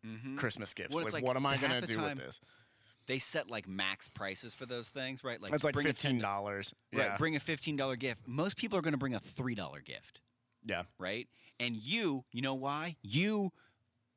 [0.05, 0.35] Mm-hmm.
[0.35, 0.93] Christmas gifts.
[0.93, 2.41] Well, like, like what am I gonna do time, with this?
[3.07, 5.41] They set like max prices for those things, right?
[5.41, 6.45] Like It's like fifteen $10.
[6.45, 7.15] Right, Yeah.
[7.17, 8.27] bring a fifteen dollar gift.
[8.27, 10.19] Most people are going to bring a three dollar gift.
[10.65, 10.83] Yeah.
[10.97, 11.27] right?
[11.59, 12.97] And you, you know why?
[13.01, 13.51] You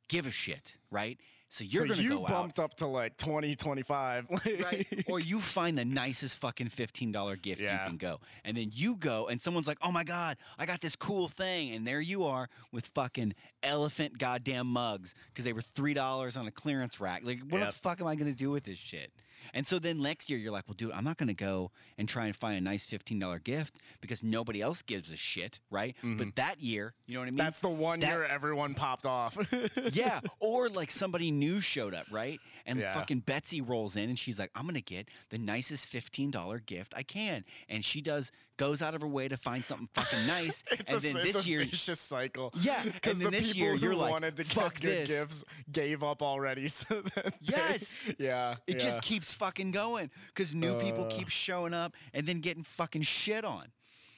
[0.08, 1.18] give a shit, right?
[1.48, 2.28] So you're so gonna you go out.
[2.28, 4.26] bumped up to like 20, 25.
[4.62, 5.04] right?
[5.06, 7.82] or you find the nicest fucking fifteen dollar gift Yeah.
[7.84, 10.80] you can go, and then you go, and someone's like, "Oh my god, I got
[10.80, 15.62] this cool thing," and there you are with fucking elephant goddamn mugs because they were
[15.62, 17.22] three dollars on a clearance rack.
[17.24, 17.68] Like, what Yep.
[17.68, 19.12] the fuck am I gonna do with this shit?
[19.54, 22.26] And so then next year you're like, well, dude, I'm not gonna go and try
[22.26, 25.96] and find a nice fifteen dollar gift because nobody else gives a shit, right?
[26.00, 26.28] But mm-hmm.
[26.36, 27.36] that year, you know what I mean?
[27.38, 29.36] That's the one That- year everyone popped off.
[29.92, 32.40] yeah, or like somebody new showed up, right?
[32.66, 32.92] And Yeah.
[32.94, 36.94] fucking Betsy rolls in and she's like, "I'm gonna get the nicest fifteen dollar gift
[36.96, 40.64] I can," and she does goes out of her way to find something fucking nice.
[40.72, 42.52] It's and a, then it's this a year, vicious cycle.
[42.60, 45.20] Yeah, because the this people year who you're like, wanted to "Fuck get good this."
[45.20, 46.68] gifts gave up already.
[46.76, 47.94] So that they- Yes.
[48.18, 48.78] yeah, it yeah.
[48.80, 51.08] just keeps fucking going because new people Uh.
[51.10, 53.66] keep showing up and then getting fucking shit on.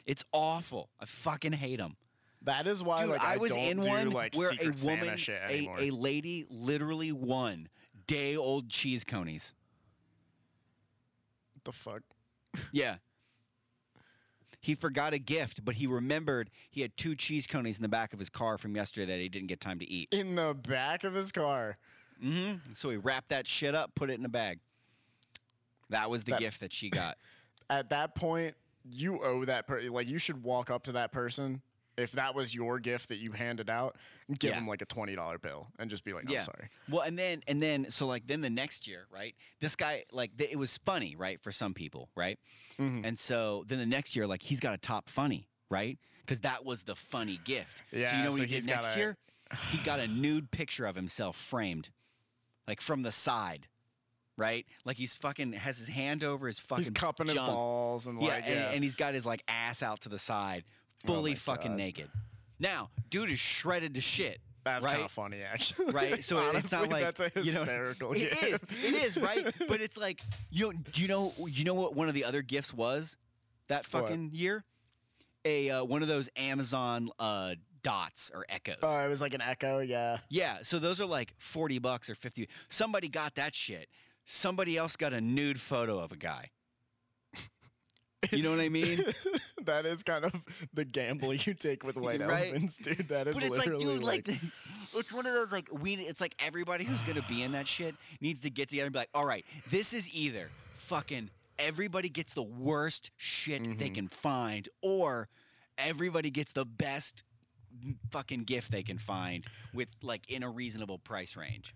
[0.07, 0.89] It's awful.
[1.01, 1.97] I fucking hate them.
[2.43, 5.19] that is why Dude, like I, I, was in do, one like where a woman,
[5.29, 7.69] a, a lady, literally won
[8.07, 9.55] day old cheese conies.
[11.55, 12.03] what the fuck?
[12.73, 12.97] Yeah.
[14.61, 18.13] He forgot a gift, but he remembered he had two cheese conies in the back
[18.13, 20.09] of his car from yesterday that he didn't get time to eat.
[20.11, 21.77] In the back of his car.
[22.25, 22.73] Mm-hmm.
[22.75, 24.59] So he wrapped that shit up, put it in a bag.
[25.91, 27.19] That was the That- gift that she got.
[27.71, 29.91] At that point, you owe that person.
[29.93, 31.61] Like you should walk up to that person
[31.99, 33.97] if that was your gift that you handed out
[34.29, 34.55] and give Yeah.
[34.57, 36.41] them like a twenty dollar bill and just be like, "I'm Yeah.
[36.41, 39.35] sorry." Well, and then and then so like then the next year, right?
[39.61, 42.39] This guy like th- it was funny, right, for some people, right?
[42.79, 43.05] Mhm.
[43.05, 45.99] And so then the next year, like he's got a top funny, right?
[46.21, 47.83] Because that was the funny gift.
[47.91, 49.17] so you Yeah, know what so he did next a- year?
[49.71, 51.91] He got a nude picture of himself framed,
[52.67, 53.67] like from the side,
[54.39, 54.65] right?
[54.87, 58.29] Like he's fucking has his hand over his fucking He's cupping his balls and Yeah,
[58.29, 58.71] like and, yeah.
[58.71, 60.65] and he's got his like ass out to the side,
[61.05, 61.77] Oh fully my fucking God.
[61.77, 62.09] naked.
[62.59, 64.39] Now, dude is shredded to shit.
[64.65, 64.93] That's right?
[64.95, 65.93] kind of funny, actually.
[65.93, 68.13] Right, so it's not Honestly, like, that's a you know, hysterical.
[68.13, 68.63] It is.
[68.85, 69.53] It is, right?
[69.69, 72.43] But it's like you know, do you know you know what one of the other
[72.43, 73.17] gifts was
[73.69, 74.65] that fucking year?
[75.45, 78.77] A uh, one of those Amazon uh, dots or echoes.
[78.83, 79.79] Oh, it was like an echo.
[79.79, 80.19] Yeah.
[80.29, 82.49] yeah, so those are like 40 bucks or 50.
[82.69, 83.89] Somebody got that shit.
[84.31, 86.51] Somebody else got a nude photo of a guy.
[88.33, 89.01] You know what I mean?
[89.65, 90.33] that is kind of
[90.75, 92.49] the gamble you take with white Right?
[92.49, 93.09] elephants, dude.
[93.09, 94.37] That is But it's like, literally dude, like, the,
[94.97, 95.95] it's one of those like we.
[95.95, 98.99] It's like everybody who's gonna be in that shit needs to get together and be
[98.99, 103.95] like, all right, this is either fucking everybody gets the worst shit they Mhm.
[103.95, 105.29] can find, or
[105.79, 107.23] everybody gets the best
[108.11, 111.73] fucking gift they can find with like in a reasonable price range.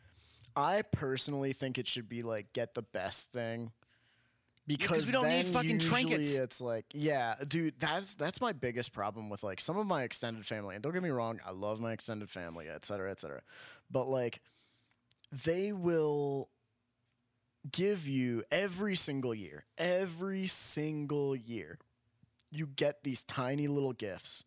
[0.56, 3.72] I personally think it should be like get the best thing.
[4.64, 6.36] Because we don't need fucking usually trinkets.
[6.36, 10.46] It's like, yeah, dude, that's that's my biggest problem with like some of my extended
[10.46, 10.76] family.
[10.76, 13.42] And don't get me wrong, I love my extended family, et cetera, et cetera.
[13.90, 14.40] But like,
[15.44, 16.48] they will
[17.70, 21.78] give you every single year, every single year,
[22.50, 24.44] you get these tiny little gifts,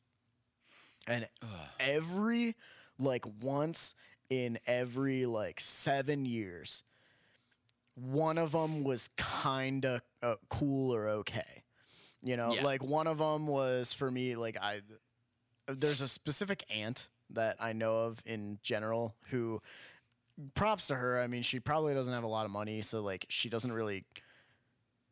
[1.08, 1.50] and Ugh.
[1.80, 2.56] every
[2.98, 3.96] like once
[4.30, 6.84] in every like seven years
[7.96, 11.64] one of them was kind of uh, cool or okay
[12.22, 12.64] you know Yeah.
[12.64, 14.82] like one of them was for me like i
[15.68, 19.62] there's a specific aunt that i know of in general who
[20.54, 23.26] props to her i mean she probably doesn't have a lot of money so like
[23.30, 24.04] she doesn't really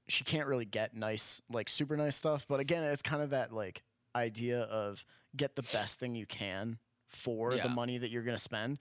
[0.10, 3.54] she can't really get nice like super nice stuff but again it's kind of that
[3.54, 3.84] like
[4.16, 5.06] idea of
[5.38, 6.78] get the best thing you can
[7.16, 7.64] for Yeah.
[7.64, 8.80] the money that you're going to spend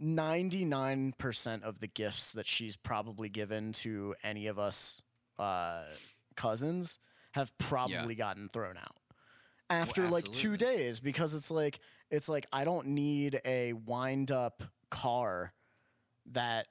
[0.00, 5.02] 99% of the gifts that she's probably given to any of us
[5.38, 5.84] uh,
[6.36, 6.98] cousins
[7.32, 8.96] have probably gotten thrown out
[9.70, 11.78] after like two days because it's like
[12.10, 15.52] it's like I don't need a wind up car
[16.32, 16.66] that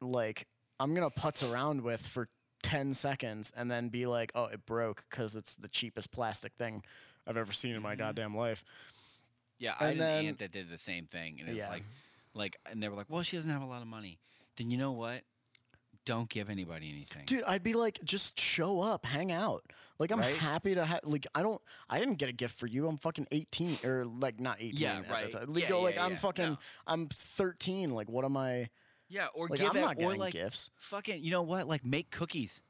[0.00, 0.46] like
[0.80, 2.28] I'm gonna putz around with for
[2.62, 6.82] 10 seconds and then be like, oh, it broke because it's the cheapest plastic thing
[7.26, 7.98] I've ever seen in my Mhm.
[7.98, 8.64] goddamn life.
[9.58, 11.68] Yeah, I had And an aunt that did the same thing, and it's Yeah.
[11.70, 11.82] like,
[12.34, 14.18] like, and they were like, "Well, she doesn't have a lot of money."
[14.56, 15.22] Then you know what?
[16.04, 17.24] Don't give anybody anything.
[17.26, 19.64] Dude, I'd be like, just show up, hang out.
[19.98, 20.36] Like, I'm Right?
[20.36, 21.00] happy to have.
[21.02, 21.60] Like, I don't.
[21.88, 22.86] I didn't get a gift for you.
[22.86, 24.74] I'm fucking 18, or like not 18.
[24.78, 25.32] Yeah, right.
[25.48, 26.16] Like, Yeah, go, like yeah, I'm yeah.
[26.18, 26.50] fucking.
[26.50, 26.58] No.
[26.86, 27.90] I'm 13.
[27.90, 28.68] Like, what am I?
[29.08, 30.70] yeah, or Like, give I'm it, not or getting like gifts.
[30.78, 31.66] fucking, you know what?
[31.68, 32.62] Like make cookies.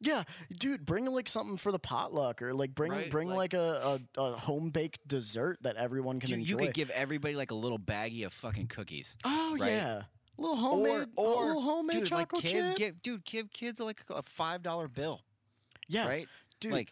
[0.00, 0.24] Yeah,
[0.58, 3.98] dude, bring like something for the potluck, or like bring Right, bring like- like, a,
[4.16, 6.58] a, a home baked dessert that everyone can Dude, enjoy.
[6.58, 9.16] you could give everybody like a little baggie of fucking cookies.
[9.24, 9.70] oh right?
[9.72, 10.02] yeah,
[10.38, 12.76] a little homemade, or a or little homemade dude, like chocolate kids chip.
[12.76, 15.22] give dude give kids like a five dollar bill,
[15.88, 16.28] yeah, right?
[16.60, 16.72] dude.
[16.72, 16.90] Like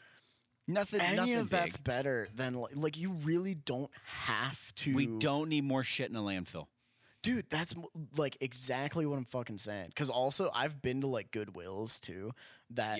[0.66, 1.02] Nothing.
[1.02, 4.94] any nothing of that's better than like, like you really don't have to.
[4.94, 6.68] We don't need more shit in a landfill.
[7.22, 7.44] dude.
[7.50, 7.74] That's
[8.16, 9.88] like exactly what I'm fucking saying.
[9.88, 12.32] Because also I've been to like Goodwills too.
[12.70, 12.98] That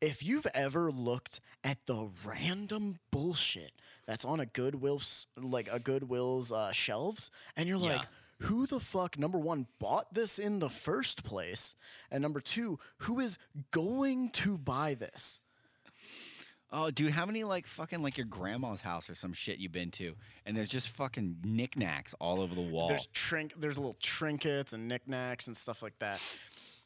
[0.00, 3.72] if you've ever looked at the random bullshit
[4.06, 7.96] that's on a Goodwill's like a Goodwill's uh, shelves, and you're Yeah.
[7.98, 8.06] like,
[8.40, 11.76] who the fuck number one bought this in the first place,
[12.10, 13.38] and number two, who is
[13.70, 15.38] going to buy this?
[16.74, 19.90] Oh, dude, how many like fucking like your grandma's house or some shit you've been
[19.92, 20.14] to,
[20.46, 22.88] and there's just fucking knickknacks all over the wall.
[22.88, 26.18] There's trink, there's little trinkets and knickknacks and stuff like that.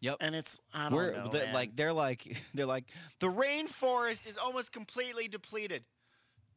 [0.00, 0.16] Yep.
[0.20, 2.84] And it's I don't We're know, the- like they're like they're like
[3.20, 5.84] the rainforest is almost completely depleted.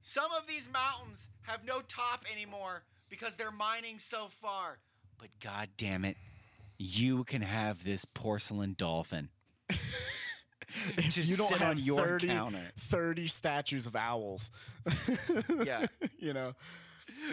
[0.02, 4.78] Some of these mountains have no top anymore because they're mining so far.
[5.18, 6.16] But god damn it,
[6.78, 9.30] you can have this porcelain dolphin.
[9.70, 9.80] if
[11.10, 12.72] just you don't sit have on your 30, counter.
[12.78, 14.52] 30 statues of owls.
[15.66, 15.86] Yeah.
[16.20, 16.54] you know.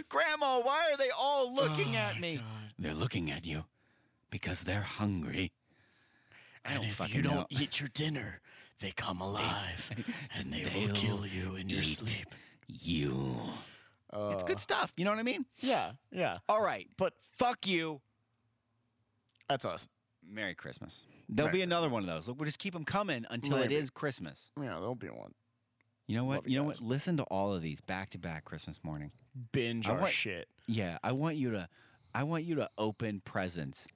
[0.08, 2.36] Grandma, why are they all looking Oh at me?
[2.36, 2.44] God.
[2.78, 3.64] They're looking at you
[4.30, 5.52] because they're hungry.
[6.66, 7.46] I And if you don't know.
[7.50, 8.40] eat your dinner,
[8.80, 9.90] they come alive
[10.36, 12.34] and they will they'll kill you in your eat sleep.
[12.68, 13.36] You.
[14.12, 14.92] it's Uh, good stuff.
[14.96, 15.46] You know what I mean?
[15.60, 16.34] Yeah, yeah.
[16.48, 16.88] All right.
[16.96, 18.00] But Fuck you.
[19.48, 19.88] that's us.
[20.28, 21.04] Merry Christmas.
[21.28, 22.26] There'll Merry be another one of those.
[22.28, 23.74] Look, we'll just keep them coming until Maybe.
[23.74, 24.50] it is Christmas.
[24.60, 25.32] Yeah, there'll be one.
[26.08, 26.36] You know what?
[26.38, 26.80] Love you You know guys.
[26.80, 26.88] what?
[26.88, 29.10] Listen to all of these back to back Christmas morning.
[29.52, 30.48] Binge I our want- shit.
[30.66, 31.68] Yeah, I want you to
[32.14, 33.86] I want you to open presents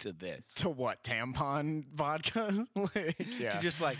[0.00, 0.54] to this.
[0.56, 1.02] To what?
[1.04, 2.66] Tampon vodka?
[2.74, 3.50] like, yeah.
[3.50, 3.98] To just like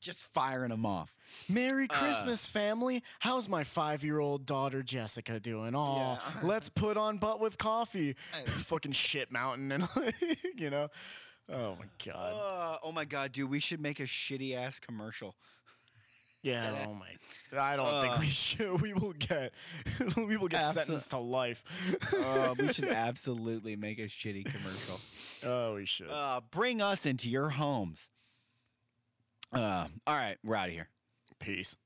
[0.00, 1.12] just firing them off.
[1.48, 3.02] Merry Uh, Christmas, family.
[3.18, 5.74] How's my five year old daughter Jessica doing?
[5.74, 6.18] Oh, Yeah.
[6.42, 8.14] let's put on butt with coffee.
[8.32, 9.88] Uh, Fucking shit mountain and
[10.56, 10.88] you know.
[11.50, 12.32] Oh my god.
[12.34, 15.34] Uh, oh my god, dude, we should make a shitty ass commercial.
[16.42, 16.86] Yeah.
[16.86, 17.06] Oh my.
[17.58, 18.80] I don't think we uh, should.
[18.80, 19.52] We will get.
[20.16, 21.64] we will get Abso- sentenced to life.
[22.16, 25.00] Uh, we should absolutely make a shitty commercial.
[25.44, 26.10] Oh, we should.
[26.10, 28.08] Uh, bring us into your homes.
[29.52, 30.88] Uh, all right, we're out of here.
[31.38, 31.76] Peace.